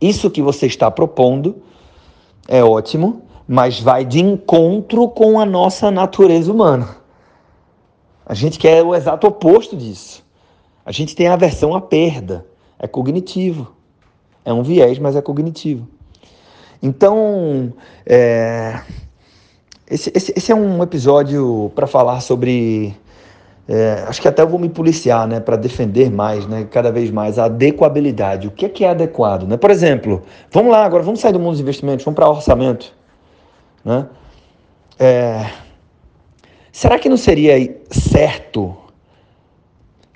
Isso 0.00 0.30
que 0.30 0.40
você 0.40 0.66
está 0.66 0.90
propondo 0.90 1.62
é 2.48 2.64
ótimo, 2.64 3.22
mas 3.46 3.78
vai 3.78 4.04
de 4.04 4.20
encontro 4.20 5.06
com 5.08 5.38
a 5.38 5.44
nossa 5.44 5.90
natureza 5.90 6.50
humana. 6.50 6.96
A 8.24 8.32
gente 8.32 8.58
quer 8.58 8.82
o 8.82 8.94
exato 8.94 9.26
oposto 9.26 9.76
disso. 9.76 10.24
A 10.86 10.92
gente 10.92 11.14
tem 11.14 11.28
aversão 11.28 11.74
à 11.74 11.80
perda. 11.80 12.46
É 12.78 12.86
cognitivo. 12.86 13.72
É 14.44 14.52
um 14.52 14.62
viés, 14.62 14.98
mas 14.98 15.14
é 15.14 15.20
cognitivo. 15.20 15.86
Então, 16.82 17.72
é, 18.06 18.80
esse, 19.90 20.10
esse, 20.14 20.32
esse, 20.36 20.52
é 20.52 20.54
um 20.54 20.82
episódio 20.82 21.70
para 21.74 21.86
falar 21.86 22.20
sobre. 22.20 22.96
É, 23.68 24.04
acho 24.08 24.20
que 24.20 24.26
até 24.26 24.42
eu 24.42 24.48
vou 24.48 24.58
me 24.58 24.68
policiar, 24.68 25.28
né, 25.28 25.38
para 25.38 25.56
defender 25.56 26.10
mais, 26.10 26.46
né, 26.46 26.66
cada 26.70 26.90
vez 26.90 27.10
mais 27.10 27.38
a 27.38 27.44
adequabilidade. 27.44 28.48
O 28.48 28.50
que 28.50 28.66
é 28.66 28.68
que 28.68 28.84
é 28.84 28.88
adequado, 28.88 29.46
né? 29.46 29.56
Por 29.56 29.70
exemplo, 29.70 30.22
vamos 30.50 30.72
lá 30.72 30.84
agora, 30.84 31.02
vamos 31.02 31.20
sair 31.20 31.32
do 31.32 31.38
mundo 31.38 31.52
dos 31.52 31.60
investimentos, 31.60 32.04
vamos 32.04 32.16
para 32.16 32.28
orçamento, 32.28 32.92
né? 33.84 34.08
É, 34.98 35.50
será 36.72 36.98
que 36.98 37.08
não 37.08 37.16
seria 37.16 37.76
certo 37.90 38.76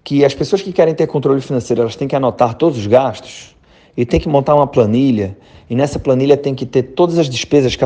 que 0.03 0.25
as 0.25 0.35
pessoas 0.35 0.61
que 0.63 0.73
querem 0.73 0.95
ter 0.95 1.07
controle 1.07 1.41
financeiro 1.41 1.83
elas 1.83 1.97
têm 1.97 2.07
que 2.09 2.15
anotar 2.15 2.55
todos 2.55 2.79
os 2.79 2.87
gastos 2.87 3.54
e 3.97 4.05
tem 4.05 4.19
que 4.19 4.29
montar 4.29 4.55
uma 4.55 4.67
planilha 4.67 5.37
e 5.69 5.75
nessa 5.75 5.99
planilha 5.99 6.37
tem 6.37 6.55
que 6.55 6.67
ter 6.67 6.83
todas 6.83 7.19
as 7.19 7.29
despesas 7.29 7.77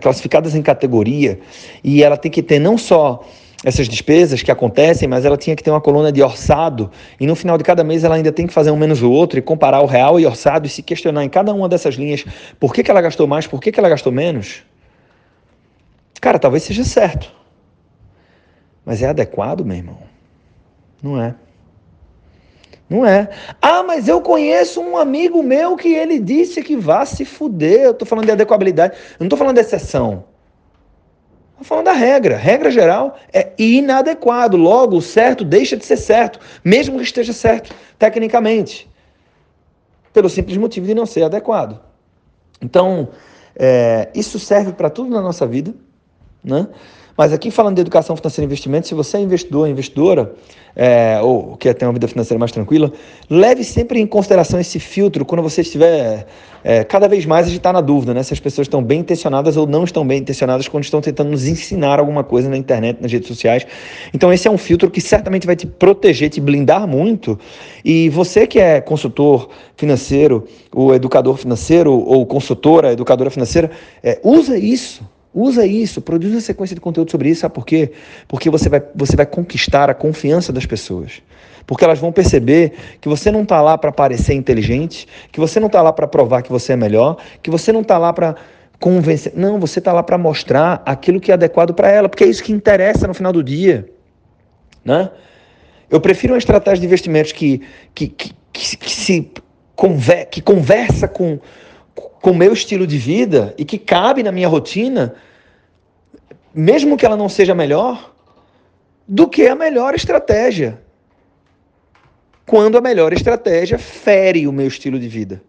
classificadas 0.00 0.54
em 0.54 0.62
categoria 0.62 1.40
e 1.82 2.02
ela 2.02 2.16
tem 2.16 2.30
que 2.30 2.42
ter 2.42 2.58
não 2.58 2.78
só 2.78 3.24
essas 3.64 3.88
despesas 3.88 4.42
que 4.42 4.50
acontecem, 4.50 5.08
mas 5.08 5.24
ela 5.24 5.36
tinha 5.36 5.56
que 5.56 5.62
ter 5.62 5.70
uma 5.70 5.80
coluna 5.80 6.12
de 6.12 6.22
orçado 6.22 6.90
e 7.18 7.26
no 7.26 7.34
final 7.34 7.58
de 7.58 7.64
cada 7.64 7.82
mês 7.82 8.04
ela 8.04 8.14
ainda 8.14 8.30
tem 8.30 8.46
que 8.46 8.52
fazer 8.52 8.70
um 8.70 8.76
menos 8.76 9.02
o 9.02 9.10
outro 9.10 9.38
e 9.38 9.42
comparar 9.42 9.80
o 9.80 9.86
real 9.86 10.20
e 10.20 10.26
orçado 10.26 10.66
e 10.66 10.70
se 10.70 10.82
questionar 10.82 11.24
em 11.24 11.28
cada 11.28 11.52
uma 11.52 11.68
dessas 11.68 11.94
linhas 11.94 12.24
por 12.60 12.72
que, 12.72 12.82
que 12.82 12.90
ela 12.90 13.00
gastou 13.00 13.26
mais, 13.26 13.46
por 13.46 13.60
que, 13.60 13.72
que 13.72 13.80
ela 13.80 13.88
gastou 13.88 14.12
menos. 14.12 14.62
Cara, 16.20 16.38
talvez 16.38 16.62
seja 16.62 16.84
certo. 16.84 17.32
Mas 18.84 19.02
é 19.02 19.08
adequado, 19.08 19.64
meu 19.64 19.76
irmão? 19.76 19.98
Não 21.02 21.20
é. 21.20 21.34
Não 22.88 23.04
é. 23.04 23.28
Ah, 23.60 23.82
mas 23.82 24.06
eu 24.06 24.20
conheço 24.20 24.80
um 24.80 24.96
amigo 24.96 25.42
meu 25.42 25.76
que 25.76 25.92
ele 25.92 26.20
disse 26.20 26.62
que 26.62 26.76
vá 26.76 27.04
se 27.04 27.24
fuder. 27.24 27.82
Eu 27.82 27.90
estou 27.90 28.06
falando 28.06 28.26
de 28.26 28.32
adequabilidade. 28.32 28.94
Eu 28.94 29.16
não 29.20 29.26
estou 29.26 29.38
falando 29.38 29.56
de 29.56 29.60
exceção. 29.60 30.24
Estou 31.52 31.64
falando 31.64 31.86
da 31.86 31.92
regra. 31.92 32.36
Regra 32.36 32.70
geral 32.70 33.16
é 33.32 33.52
inadequado. 33.58 34.56
Logo, 34.56 34.96
o 34.96 35.02
certo 35.02 35.44
deixa 35.44 35.76
de 35.76 35.84
ser 35.84 35.96
certo, 35.96 36.38
mesmo 36.64 36.96
que 36.98 37.04
esteja 37.04 37.32
certo 37.32 37.74
tecnicamente, 37.98 38.88
pelo 40.12 40.28
simples 40.28 40.56
motivo 40.56 40.86
de 40.86 40.94
não 40.94 41.06
ser 41.06 41.22
adequado. 41.22 41.80
Então, 42.60 43.08
é, 43.54 44.10
isso 44.14 44.38
serve 44.38 44.72
para 44.72 44.90
tudo 44.90 45.10
na 45.10 45.22
nossa 45.22 45.46
vida, 45.46 45.74
né? 46.44 46.68
Mas 47.16 47.32
aqui 47.32 47.50
falando 47.50 47.76
de 47.76 47.80
educação 47.80 48.14
financeira 48.16 48.44
e 48.44 48.46
investimento, 48.46 48.86
se 48.86 48.94
você 48.94 49.16
é 49.16 49.20
investidor, 49.20 49.68
investidora, 49.68 50.34
é, 50.76 51.18
ou 51.22 51.56
quer 51.56 51.72
ter 51.72 51.86
uma 51.86 51.94
vida 51.94 52.06
financeira 52.06 52.38
mais 52.38 52.52
tranquila, 52.52 52.92
leve 53.30 53.64
sempre 53.64 53.98
em 53.98 54.06
consideração 54.06 54.60
esse 54.60 54.78
filtro 54.78 55.24
quando 55.24 55.42
você 55.42 55.62
estiver 55.62 56.26
é, 56.62 56.84
cada 56.84 57.08
vez 57.08 57.24
mais 57.24 57.46
a 57.46 57.48
gente 57.48 57.58
está 57.58 57.72
na 57.72 57.80
dúvida, 57.80 58.12
né? 58.12 58.22
Se 58.22 58.34
as 58.34 58.40
pessoas 58.40 58.66
estão 58.66 58.82
bem 58.82 59.00
intencionadas 59.00 59.56
ou 59.56 59.66
não 59.66 59.84
estão 59.84 60.06
bem 60.06 60.18
intencionadas 60.18 60.68
quando 60.68 60.84
estão 60.84 61.00
tentando 61.00 61.30
nos 61.30 61.46
ensinar 61.46 61.98
alguma 61.98 62.22
coisa 62.22 62.50
na 62.50 62.56
internet, 62.56 63.00
nas 63.00 63.10
redes 63.10 63.28
sociais. 63.28 63.66
Então 64.12 64.30
esse 64.32 64.46
é 64.46 64.50
um 64.50 64.58
filtro 64.58 64.90
que 64.90 65.00
certamente 65.00 65.46
vai 65.46 65.56
te 65.56 65.66
proteger, 65.66 66.28
te 66.28 66.40
blindar 66.40 66.86
muito. 66.86 67.38
E 67.84 68.10
você 68.10 68.46
que 68.46 68.58
é 68.58 68.80
consultor 68.80 69.48
financeiro, 69.76 70.44
ou 70.74 70.94
educador 70.94 71.36
financeiro, 71.36 71.92
ou 71.92 72.26
consultora, 72.26 72.92
educadora 72.92 73.30
financeira, 73.30 73.70
é, 74.02 74.20
usa 74.22 74.58
isso 74.58 75.02
Usa 75.38 75.66
isso, 75.66 76.00
produz 76.00 76.32
uma 76.32 76.40
sequência 76.40 76.74
de 76.74 76.80
conteúdo 76.80 77.10
sobre 77.10 77.28
isso, 77.28 77.42
sabe 77.42 77.54
por 77.54 77.66
quê? 77.66 77.92
Porque 78.26 78.48
você 78.48 78.70
vai, 78.70 78.82
você 78.94 79.14
vai 79.14 79.26
conquistar 79.26 79.90
a 79.90 79.94
confiança 79.94 80.50
das 80.50 80.64
pessoas. 80.64 81.20
Porque 81.66 81.84
elas 81.84 81.98
vão 81.98 82.10
perceber 82.10 82.72
que 83.02 83.06
você 83.06 83.30
não 83.30 83.42
está 83.42 83.60
lá 83.60 83.76
para 83.76 83.92
parecer 83.92 84.32
inteligente, 84.32 85.06
que 85.30 85.38
você 85.38 85.60
não 85.60 85.66
está 85.66 85.82
lá 85.82 85.92
para 85.92 86.06
provar 86.06 86.40
que 86.40 86.50
você 86.50 86.72
é 86.72 86.76
melhor, 86.76 87.18
que 87.42 87.50
você 87.50 87.70
não 87.70 87.82
está 87.82 87.98
lá 87.98 88.14
para 88.14 88.34
convencer. 88.80 89.34
Não, 89.36 89.60
você 89.60 89.78
está 89.78 89.92
lá 89.92 90.02
para 90.02 90.16
mostrar 90.16 90.82
aquilo 90.86 91.20
que 91.20 91.30
é 91.30 91.34
adequado 91.34 91.74
para 91.74 91.90
ela, 91.90 92.08
porque 92.08 92.24
é 92.24 92.28
isso 92.28 92.42
que 92.42 92.50
interessa 92.50 93.06
no 93.06 93.12
final 93.12 93.30
do 93.30 93.44
dia. 93.44 93.86
Né? 94.82 95.10
Eu 95.90 96.00
prefiro 96.00 96.32
uma 96.32 96.38
estratégia 96.38 96.80
de 96.80 96.86
investimentos 96.86 97.32
que, 97.32 97.60
que, 97.94 98.08
que, 98.08 98.34
que, 98.54 98.76
que 98.78 98.90
se 98.90 99.30
conver, 99.74 100.30
que 100.30 100.40
conversa 100.40 101.06
com 101.06 101.38
com 101.96 102.30
o 102.30 102.36
meu 102.36 102.52
estilo 102.52 102.86
de 102.86 102.98
vida 102.98 103.54
e 103.56 103.64
que 103.64 103.78
cabe 103.78 104.22
na 104.22 104.30
minha 104.30 104.48
rotina, 104.48 105.14
mesmo 106.54 106.96
que 106.96 107.06
ela 107.06 107.16
não 107.16 107.28
seja 107.28 107.54
melhor, 107.54 108.14
do 109.08 109.28
que 109.28 109.46
a 109.48 109.54
melhor 109.54 109.94
estratégia. 109.94 110.80
Quando 112.44 112.78
a 112.78 112.80
melhor 112.80 113.12
estratégia 113.12 113.78
fere 113.78 114.46
o 114.46 114.52
meu 114.52 114.68
estilo 114.68 114.98
de 114.98 115.08
vida. 115.08 115.42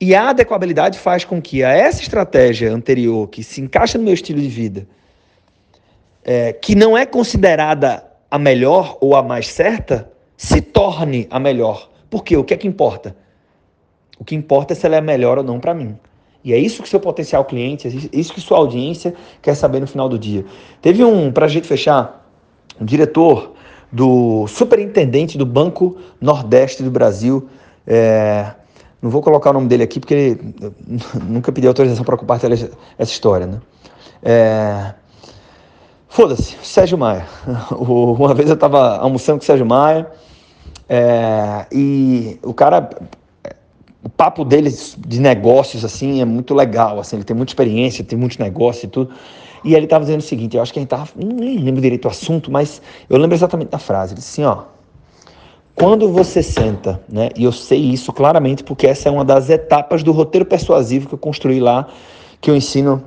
E 0.00 0.14
a 0.14 0.30
adequabilidade 0.30 0.98
faz 0.98 1.24
com 1.24 1.42
que 1.42 1.62
a 1.62 1.70
essa 1.70 2.00
estratégia 2.00 2.72
anterior, 2.72 3.28
que 3.28 3.42
se 3.42 3.60
encaixa 3.60 3.98
no 3.98 4.04
meu 4.04 4.14
estilo 4.14 4.40
de 4.40 4.48
vida, 4.48 4.86
é, 6.24 6.52
que 6.52 6.74
não 6.74 6.96
é 6.96 7.04
considerada 7.04 8.04
a 8.30 8.38
melhor 8.38 8.96
ou 9.00 9.14
a 9.16 9.22
mais 9.22 9.48
certa, 9.48 10.10
se 10.36 10.60
torne 10.60 11.26
a 11.30 11.38
melhor. 11.38 11.90
Por 12.08 12.24
quê? 12.24 12.36
O 12.36 12.44
que 12.44 12.54
é 12.54 12.56
que 12.56 12.68
importa? 12.68 13.14
O 14.20 14.24
que 14.24 14.36
importa 14.36 14.74
é 14.74 14.76
se 14.76 14.86
ela 14.86 14.96
é 14.96 15.00
melhor 15.00 15.38
ou 15.38 15.42
não 15.42 15.58
para 15.58 15.74
mim. 15.74 15.96
E 16.44 16.52
é 16.52 16.58
isso 16.58 16.82
que 16.82 16.88
seu 16.88 17.00
potencial 17.00 17.44
cliente, 17.44 17.88
é 17.88 17.90
isso 18.12 18.32
que 18.32 18.40
sua 18.40 18.58
audiência 18.58 19.14
quer 19.42 19.54
saber 19.54 19.80
no 19.80 19.86
final 19.86 20.08
do 20.08 20.18
dia. 20.18 20.44
Teve 20.80 21.02
um, 21.02 21.32
para 21.32 21.46
a 21.46 21.48
gente 21.48 21.66
fechar, 21.66 22.24
um 22.80 22.84
diretor 22.84 23.54
do 23.90 24.46
superintendente 24.46 25.36
do 25.36 25.44
Banco 25.44 25.96
Nordeste 26.20 26.82
do 26.82 26.90
Brasil, 26.90 27.48
é, 27.86 28.52
não 29.02 29.10
vou 29.10 29.20
colocar 29.20 29.50
o 29.50 29.52
nome 29.54 29.66
dele 29.68 29.82
aqui 29.82 29.98
porque 29.98 30.14
ele 30.14 30.54
nunca 31.26 31.50
pedi 31.50 31.66
autorização 31.66 32.04
para 32.04 32.16
compartilhar 32.16 32.54
essa 32.54 33.12
história, 33.12 33.46
né? 33.46 33.60
É, 34.22 34.94
Foda-se, 36.10 36.56
Sérgio 36.60 36.98
Maia. 36.98 37.24
Uma 37.70 38.34
vez 38.34 38.48
eu 38.48 38.54
estava 38.54 38.98
almoçando 38.98 39.38
com 39.38 39.44
o 39.44 39.46
Sérgio 39.46 39.64
Maia 39.64 40.10
é, 40.88 41.66
e 41.70 42.36
o 42.42 42.52
cara 42.52 42.90
o 44.02 44.08
papo 44.08 44.44
dele 44.44 44.70
de 45.06 45.20
negócios 45.20 45.84
assim 45.84 46.20
é 46.20 46.24
muito 46.24 46.54
legal, 46.54 46.98
assim, 46.98 47.16
ele 47.16 47.24
tem 47.24 47.36
muita 47.36 47.50
experiência, 47.50 48.04
tem 48.04 48.18
muitos 48.18 48.38
negócios 48.38 48.84
e 48.84 48.88
tudo. 48.88 49.10
E 49.62 49.74
ele 49.74 49.84
estava 49.84 50.04
dizendo 50.04 50.20
o 50.20 50.24
seguinte, 50.24 50.56
eu 50.56 50.62
acho 50.62 50.72
que 50.72 50.78
a 50.78 50.82
gente 50.82 50.88
tava, 50.88 51.10
nem 51.14 51.58
lembro 51.58 51.82
direito 51.82 52.06
o 52.06 52.08
assunto, 52.08 52.50
mas 52.50 52.80
eu 53.10 53.18
lembro 53.18 53.36
exatamente 53.36 53.68
da 53.68 53.78
frase. 53.78 54.14
Ele 54.14 54.20
disse 54.20 54.40
assim, 54.40 54.44
ó, 54.44 54.64
quando 55.74 56.10
você 56.10 56.42
senta, 56.42 57.02
né, 57.08 57.28
e 57.36 57.44
eu 57.44 57.52
sei 57.52 57.78
isso 57.78 58.12
claramente 58.12 58.64
porque 58.64 58.86
essa 58.86 59.08
é 59.08 59.12
uma 59.12 59.24
das 59.24 59.50
etapas 59.50 60.02
do 60.02 60.12
roteiro 60.12 60.46
persuasivo 60.46 61.08
que 61.08 61.14
eu 61.14 61.18
construí 61.18 61.60
lá, 61.60 61.88
que 62.40 62.50
eu 62.50 62.56
ensino 62.56 63.04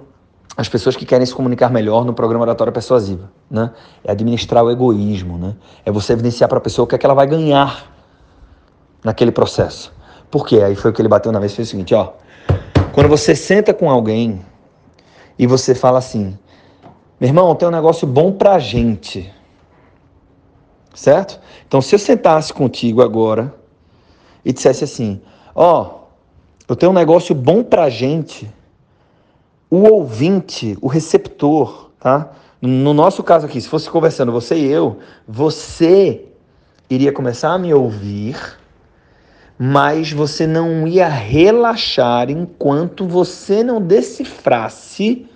as 0.55 0.69
pessoas 0.69 0.95
que 0.95 1.05
querem 1.05 1.25
se 1.25 1.33
comunicar 1.33 1.71
melhor 1.71 2.05
no 2.05 2.13
programa 2.13 2.43
Oratória 2.43 2.71
Persuasiva, 2.71 3.31
né? 3.49 3.71
É 4.03 4.11
administrar 4.11 4.63
o 4.63 4.69
egoísmo, 4.69 5.35
né? 5.37 5.55
É 5.83 5.91
você 5.91 6.13
evidenciar 6.13 6.47
para 6.47 6.59
a 6.59 6.61
pessoa 6.61 6.83
o 6.83 6.87
que 6.87 6.93
é 6.93 6.97
que 6.99 7.05
ela 7.05 7.15
vai 7.15 7.25
ganhar 7.25 7.91
naquele 9.03 9.31
processo. 9.31 9.91
Por 10.33 10.47
quê? 10.47 10.63
Aí 10.63 10.75
foi 10.75 10.89
o 10.89 10.93
que 10.95 10.99
ele 10.99 11.07
bateu 11.07 11.31
na 11.31 11.39
mesa 11.39 11.53
fez 11.53 11.67
o 11.67 11.71
seguinte, 11.71 11.93
ó. 11.93 12.13
Quando 12.91 13.07
você 13.07 13.35
senta 13.35 13.71
com 13.71 13.87
alguém 13.87 14.43
e 15.37 15.45
você 15.45 15.75
fala 15.75 15.99
assim, 15.99 16.35
meu 17.19 17.29
irmão, 17.29 17.53
tem 17.53 17.67
um 17.67 17.71
negócio 17.71 18.07
bom 18.07 18.31
pra 18.31 18.57
gente. 18.57 19.31
Certo? 20.91 21.39
Então, 21.67 21.83
se 21.83 21.93
eu 21.93 21.99
sentasse 21.99 22.51
contigo 22.51 23.03
agora 23.03 23.53
e 24.43 24.51
dissesse 24.51 24.83
assim, 24.83 25.21
ó, 25.53 25.99
eu 26.67 26.75
tenho 26.75 26.91
um 26.91 26.95
negócio 26.95 27.35
bom 27.35 27.63
pra 27.63 27.87
gente, 27.87 28.51
o 29.69 29.83
ouvinte, 29.87 30.75
o 30.81 30.87
receptor, 30.87 31.91
tá? 31.99 32.31
No 32.59 32.91
nosso 32.91 33.21
caso 33.21 33.45
aqui, 33.45 33.61
se 33.61 33.69
fosse 33.69 33.87
conversando 33.87 34.31
você 34.31 34.55
e 34.55 34.65
eu, 34.65 34.97
você 35.27 36.25
iria 36.89 37.11
começar 37.11 37.51
a 37.51 37.59
me 37.59 37.71
ouvir 37.71 38.62
mas 39.57 40.11
você 40.11 40.47
não 40.47 40.87
ia 40.87 41.07
relaxar 41.07 42.29
enquanto 42.29 43.07
você 43.07 43.63
não 43.63 43.81
decifrasse 43.81 45.27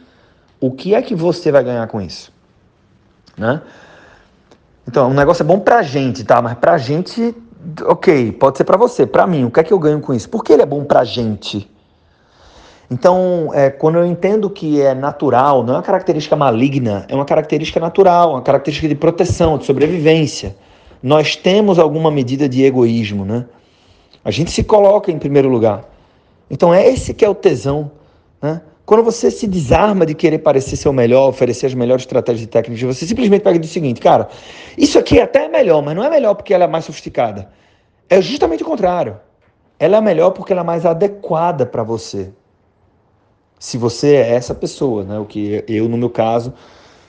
o 0.59 0.71
que 0.71 0.95
é 0.95 1.01
que 1.01 1.15
você 1.15 1.51
vai 1.51 1.63
ganhar 1.63 1.87
com 1.87 2.01
isso, 2.01 2.31
né? 3.37 3.61
Então, 4.87 5.11
o 5.11 5.13
negócio 5.13 5.43
é 5.43 5.45
bom 5.45 5.59
pra 5.59 5.81
gente, 5.81 6.23
tá? 6.23 6.41
Mas 6.41 6.55
pra 6.55 6.77
gente, 6.77 7.35
ok, 7.85 8.31
pode 8.31 8.57
ser 8.57 8.63
pra 8.63 8.77
você. 8.77 9.05
Pra 9.05 9.27
mim, 9.27 9.43
o 9.43 9.51
que 9.51 9.59
é 9.59 9.63
que 9.63 9.73
eu 9.73 9.79
ganho 9.79 9.99
com 9.99 10.13
isso? 10.13 10.29
Por 10.29 10.43
que 10.43 10.53
ele 10.53 10.61
é 10.61 10.65
bom 10.65 10.85
pra 10.85 11.03
gente? 11.03 11.69
Então, 12.89 13.51
é, 13.53 13.69
quando 13.69 13.97
eu 13.97 14.05
entendo 14.05 14.49
que 14.49 14.81
é 14.81 14.95
natural, 14.95 15.61
não 15.61 15.73
é 15.73 15.77
uma 15.77 15.83
característica 15.83 16.37
maligna, 16.37 17.05
é 17.09 17.15
uma 17.15 17.25
característica 17.25 17.81
natural, 17.81 18.31
uma 18.31 18.41
característica 18.41 18.87
de 18.87 18.95
proteção, 18.95 19.57
de 19.57 19.65
sobrevivência. 19.65 20.55
Nós 21.03 21.35
temos 21.35 21.77
alguma 21.77 22.09
medida 22.09 22.47
de 22.47 22.63
egoísmo, 22.63 23.25
né? 23.25 23.45
A 24.27 24.31
gente 24.31 24.51
se 24.51 24.61
coloca 24.61 25.09
em 25.09 25.17
primeiro 25.17 25.47
lugar. 25.47 25.85
Então 26.51 26.73
é 26.73 26.85
esse 26.85 27.13
que 27.13 27.23
é 27.23 27.29
o 27.29 27.33
tesão, 27.33 27.89
né? 28.41 28.61
Quando 28.85 29.01
você 29.01 29.31
se 29.31 29.47
desarma 29.47 30.05
de 30.05 30.13
querer 30.13 30.39
parecer 30.39 30.75
ser 30.75 30.89
o 30.89 30.93
melhor, 30.93 31.29
oferecer 31.29 31.67
as 31.67 31.73
melhores 31.73 32.03
estratégias 32.03 32.43
e 32.43 32.47
técnicas, 32.47 32.97
você 32.97 33.05
simplesmente 33.05 33.41
pega 33.41 33.57
diz 33.57 33.69
o 33.69 33.73
seguinte, 33.73 34.01
cara, 34.01 34.27
isso 34.77 34.99
aqui 34.99 35.21
até 35.21 35.45
é 35.45 35.47
melhor, 35.47 35.81
mas 35.81 35.95
não 35.95 36.03
é 36.03 36.09
melhor 36.09 36.35
porque 36.35 36.53
ela 36.53 36.65
é 36.65 36.67
mais 36.67 36.83
sofisticada. 36.83 37.49
É 38.09 38.21
justamente 38.21 38.63
o 38.63 38.65
contrário. 38.65 39.17
Ela 39.79 39.95
é 39.95 40.01
melhor 40.01 40.31
porque 40.31 40.51
ela 40.51 40.61
é 40.61 40.65
mais 40.65 40.85
adequada 40.85 41.65
para 41.65 41.83
você. 41.83 42.29
Se 43.57 43.77
você 43.77 44.15
é 44.15 44.35
essa 44.35 44.53
pessoa, 44.53 45.05
né? 45.05 45.17
O 45.17 45.23
que 45.23 45.63
eu, 45.69 45.87
no 45.87 45.95
meu 45.95 46.09
caso, 46.09 46.53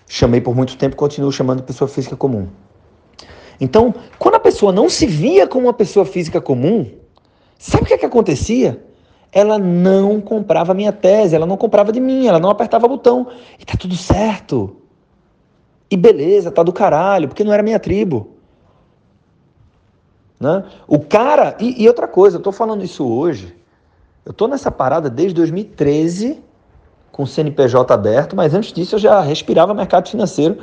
chamei 0.06 0.40
por 0.40 0.54
muito 0.54 0.76
tempo 0.76 0.94
continuo 0.94 1.32
chamando 1.32 1.58
de 1.58 1.64
pessoa 1.64 1.88
física 1.88 2.14
comum. 2.14 2.46
Então, 3.60 3.92
quando 4.20 4.36
a 4.36 4.40
pessoa 4.40 4.70
não 4.70 4.88
se 4.88 5.04
via 5.04 5.48
como 5.48 5.66
uma 5.66 5.74
pessoa 5.74 6.06
física 6.06 6.40
comum, 6.40 6.97
Sabe 7.58 7.82
o 7.82 7.86
que, 7.86 7.94
é 7.94 7.98
que 7.98 8.06
acontecia? 8.06 8.84
Ela 9.32 9.58
não 9.58 10.20
comprava 10.20 10.70
a 10.70 10.74
minha 10.74 10.92
tese, 10.92 11.34
ela 11.34 11.44
não 11.44 11.56
comprava 11.56 11.92
de 11.92 12.00
mim, 12.00 12.26
ela 12.26 12.38
não 12.38 12.48
apertava 12.48 12.86
botão. 12.86 13.26
E 13.58 13.64
tá 13.64 13.74
tudo 13.76 13.96
certo. 13.96 14.76
E 15.90 15.96
beleza, 15.96 16.52
tá 16.52 16.62
do 16.62 16.72
caralho, 16.72 17.26
porque 17.26 17.42
não 17.42 17.52
era 17.52 17.62
minha 17.62 17.80
tribo. 17.80 18.30
Né? 20.38 20.64
O 20.86 21.00
cara. 21.00 21.56
E, 21.58 21.82
e 21.82 21.88
outra 21.88 22.06
coisa, 22.06 22.36
eu 22.36 22.40
tô 22.40 22.52
falando 22.52 22.84
isso 22.84 23.06
hoje. 23.06 23.54
Eu 24.24 24.32
tô 24.32 24.46
nessa 24.46 24.70
parada 24.70 25.10
desde 25.10 25.34
2013, 25.34 26.40
com 27.10 27.24
o 27.24 27.26
CNPJ 27.26 27.92
aberto, 27.92 28.36
mas 28.36 28.54
antes 28.54 28.72
disso 28.72 28.94
eu 28.94 28.98
já 29.00 29.20
respirava 29.20 29.74
mercado 29.74 30.08
financeiro. 30.08 30.58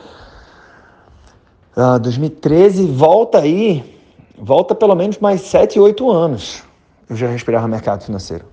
Ah, 1.76 1.98
2013, 1.98 2.86
volta 2.86 3.40
aí, 3.40 4.00
volta 4.38 4.74
pelo 4.74 4.96
menos 4.96 5.18
mais 5.18 5.42
7, 5.42 5.78
8 5.78 6.10
anos 6.10 6.65
eu 7.10 7.16
já 7.16 7.28
respirava 7.28 7.68
mercado 7.68 8.04
financeiro. 8.04 8.46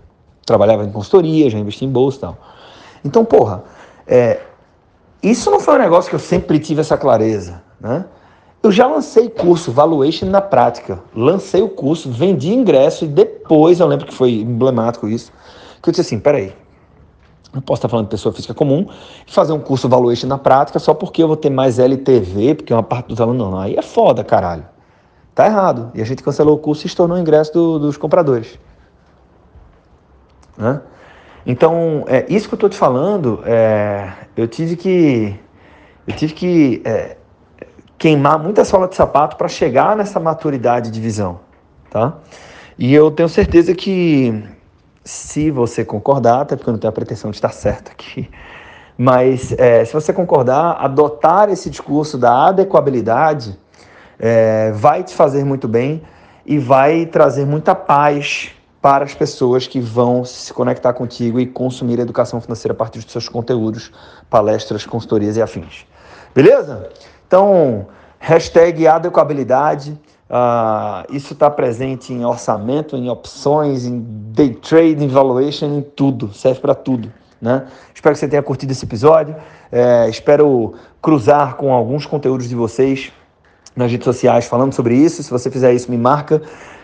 Trabalhava 0.45 0.85
em 0.85 0.91
consultoria, 0.91 1.49
já 1.49 1.59
investi 1.59 1.85
em 1.85 1.91
bolsa 1.91 2.19
e 2.19 2.21
tal. 2.21 2.39
Então, 3.05 3.25
porra, 3.25 3.65
é, 4.07 4.41
isso 5.23 5.51
não 5.51 5.61
foi 5.61 5.75
um 5.77 5.79
negócio 5.79 6.11
que 6.11 6.17
eu 6.17 6.21
sempre 6.21 6.59
tive 6.59 6.81
essa 6.81 6.97
clareza, 6.97 7.63
né? 7.81 8.05
Eu 8.63 8.71
já 8.71 8.87
lancei 8.87 9.29
curso 9.29 9.73
Valuation 9.73 10.27
na 10.27 10.41
prática. 10.41 11.01
Lancei 11.15 11.63
o 11.63 11.69
curso, 11.69 12.09
vendi 12.11 12.53
ingresso 12.53 13.05
e 13.05 13.09
depois, 13.09 13.81
eu 13.81 13.87
lembro 13.89 14.07
que 14.07 14.15
foi 14.15 14.35
emblemático 14.35 15.09
isso, 15.09 15.33
que 15.83 15.89
eu 15.89 15.93
disse 15.93 16.03
assim, 16.03 16.21
peraí, 16.21 16.55
não 17.53 17.61
posso 17.61 17.81
estar 17.81 17.89
falando 17.89 18.07
de 18.07 18.11
pessoa 18.11 18.33
física 18.33 18.55
comum 18.55 18.87
e 19.27 19.33
fazer 19.33 19.53
um 19.53 19.59
curso 19.59 19.89
Valuation 19.89 20.29
na 20.29 20.39
prática 20.39 20.79
só 20.79 20.95
porque 20.95 21.23
eu 21.23 21.27
vou 21.27 21.37
ter 21.37 21.51
mais 21.51 21.79
LTV, 21.79 22.55
porque 22.55 22.73
uma 22.73 22.83
parte 22.83 23.09
dos 23.09 23.21
alunos 23.21 23.51
não. 23.51 23.59
Aí 23.59 23.75
é 23.75 23.83
foda, 23.83 24.23
caralho. 24.23 24.65
Tá 25.35 25.47
errado. 25.47 25.91
E 25.95 26.03
a 26.03 26.05
gente 26.05 26.23
cancelou 26.23 26.57
o 26.57 26.59
curso 26.59 26.87
e 26.87 26.91
se 26.91 26.97
tornou 26.97 27.17
o 27.17 27.21
ingresso 27.21 27.53
do, 27.53 27.79
dos 27.79 27.97
compradores. 27.97 28.59
Né? 30.57 30.81
Então, 31.47 32.05
é, 32.07 32.27
isso 32.29 32.47
que 32.49 32.55
eu 32.55 32.57
estou 32.57 32.69
te 32.69 32.77
falando, 32.77 33.43
é, 33.45 34.13
eu 34.37 34.47
tive 34.47 34.77
que, 34.77 35.39
eu 36.07 36.15
tive 36.15 36.35
que 36.35 36.83
é, 36.85 37.17
queimar 37.99 38.39
muita 38.39 38.65
sola 38.65 38.87
de 38.87 38.95
sapato 38.95 39.37
para 39.37 39.49
chegar 39.49 39.97
nessa 39.97 40.21
maturidade 40.21 40.91
de 40.91 41.01
visão. 41.01 41.41
Tá? 41.91 42.15
E 42.79 42.95
eu 42.95 43.11
tenho 43.11 43.29
certeza 43.29 43.75
que, 43.75 44.45
se 45.05 45.51
você 45.51 45.85
concordar, 45.85 46.43
até 46.43 46.57
porque 46.57 46.69
eu 46.69 46.73
não 46.73 46.79
tenho 46.79 46.91
a 46.91 46.95
pretensão 46.95 47.31
de 47.31 47.39
estar 47.39 47.53
certo 47.53 47.91
aqui, 47.91 48.31
mas 48.97 49.53
é, 49.59 49.85
se 49.85 49.93
você 49.93 50.13
concordar, 50.13 50.77
adotar 50.79 51.49
esse 51.49 51.71
discurso 51.71 52.19
da 52.19 52.49
adequabilidade 52.49 53.59
é, 54.19 54.73
vai 54.73 55.03
te 55.03 55.15
fazer 55.15 55.45
muito 55.45 55.67
bem 55.67 56.03
e 56.45 56.59
vai 56.59 57.07
trazer 57.07 57.47
muita 57.47 57.75
paz 57.75 58.53
para 58.81 59.05
as 59.05 59.15
pessoas 59.15 59.69
que 59.69 59.81
vão 59.81 60.25
se 60.25 60.53
conectar 60.53 60.93
contigo 60.93 61.39
e 61.39 61.47
consumir 61.47 62.01
educação 62.01 62.41
financeira 62.41 62.73
a 62.73 62.77
partir 62.77 62.99
dos 62.99 63.13
seus 63.13 63.29
conteúdos, 63.29 63.93
palestras, 64.29 64.85
consultorias 64.85 65.37
e 65.37 65.43
afins. 65.43 65.87
Beleza? 66.35 66.91
Então, 67.27 67.87
hashtag 68.19 68.87
adequabilidade. 68.89 69.99
Uh, 70.29 71.15
isso 71.15 71.35
está 71.35 71.49
presente 71.51 72.13
em 72.13 72.25
orçamento, 72.25 72.97
em 72.97 73.09
opções, 73.09 73.85
em 73.85 74.01
day 74.01 74.55
trade, 74.55 75.05
em 75.05 75.09
valuation, 75.09 75.67
em 75.67 75.83
tudo. 75.83 76.33
Serve 76.35 76.59
para 76.59 76.75
tudo. 76.75 77.13
Né? 77.41 77.67
Espero 77.95 78.15
que 78.15 78.19
você 78.19 78.29
tenha 78.29 78.43
curtido 78.43 78.73
esse 78.73 78.85
episódio. 78.85 79.37
É, 79.71 80.09
espero 80.09 80.75
cruzar 81.01 81.57
com 81.57 81.73
alguns 81.73 82.07
conteúdos 82.07 82.49
de 82.49 82.55
vocês 82.55 83.13
nas 83.75 83.91
redes 83.91 84.05
sociais 84.05 84.47
falando 84.47 84.73
sobre 84.73 84.95
isso. 84.95 85.23
Se 85.23 85.31
você 85.31 85.51
fizer 85.51 85.73
isso, 85.73 85.91
me 85.91 85.99
marca 85.99 86.43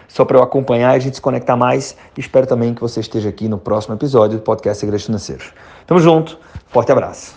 só 0.09 0.25
para 0.25 0.39
eu 0.39 0.43
acompanhar 0.43 0.95
e 0.95 0.97
a 0.97 0.99
gente 0.99 1.17
se 1.17 1.21
conectar 1.21 1.57
mais. 1.57 1.97
Espero 2.17 2.47
também 2.47 2.75
que 2.75 2.81
você 2.81 3.01
esteja 3.01 3.29
aqui 3.29 3.49
no 3.49 3.59
próximo 3.59 3.95
episódio 3.95 4.39
do 4.39 4.43
podcast 4.43 4.81
Segredos 4.81 5.07
Financeiros. 5.07 5.53
Tamo 5.87 6.01
junto, 6.01 6.39
forte 6.67 6.91
abraço. 6.91 7.37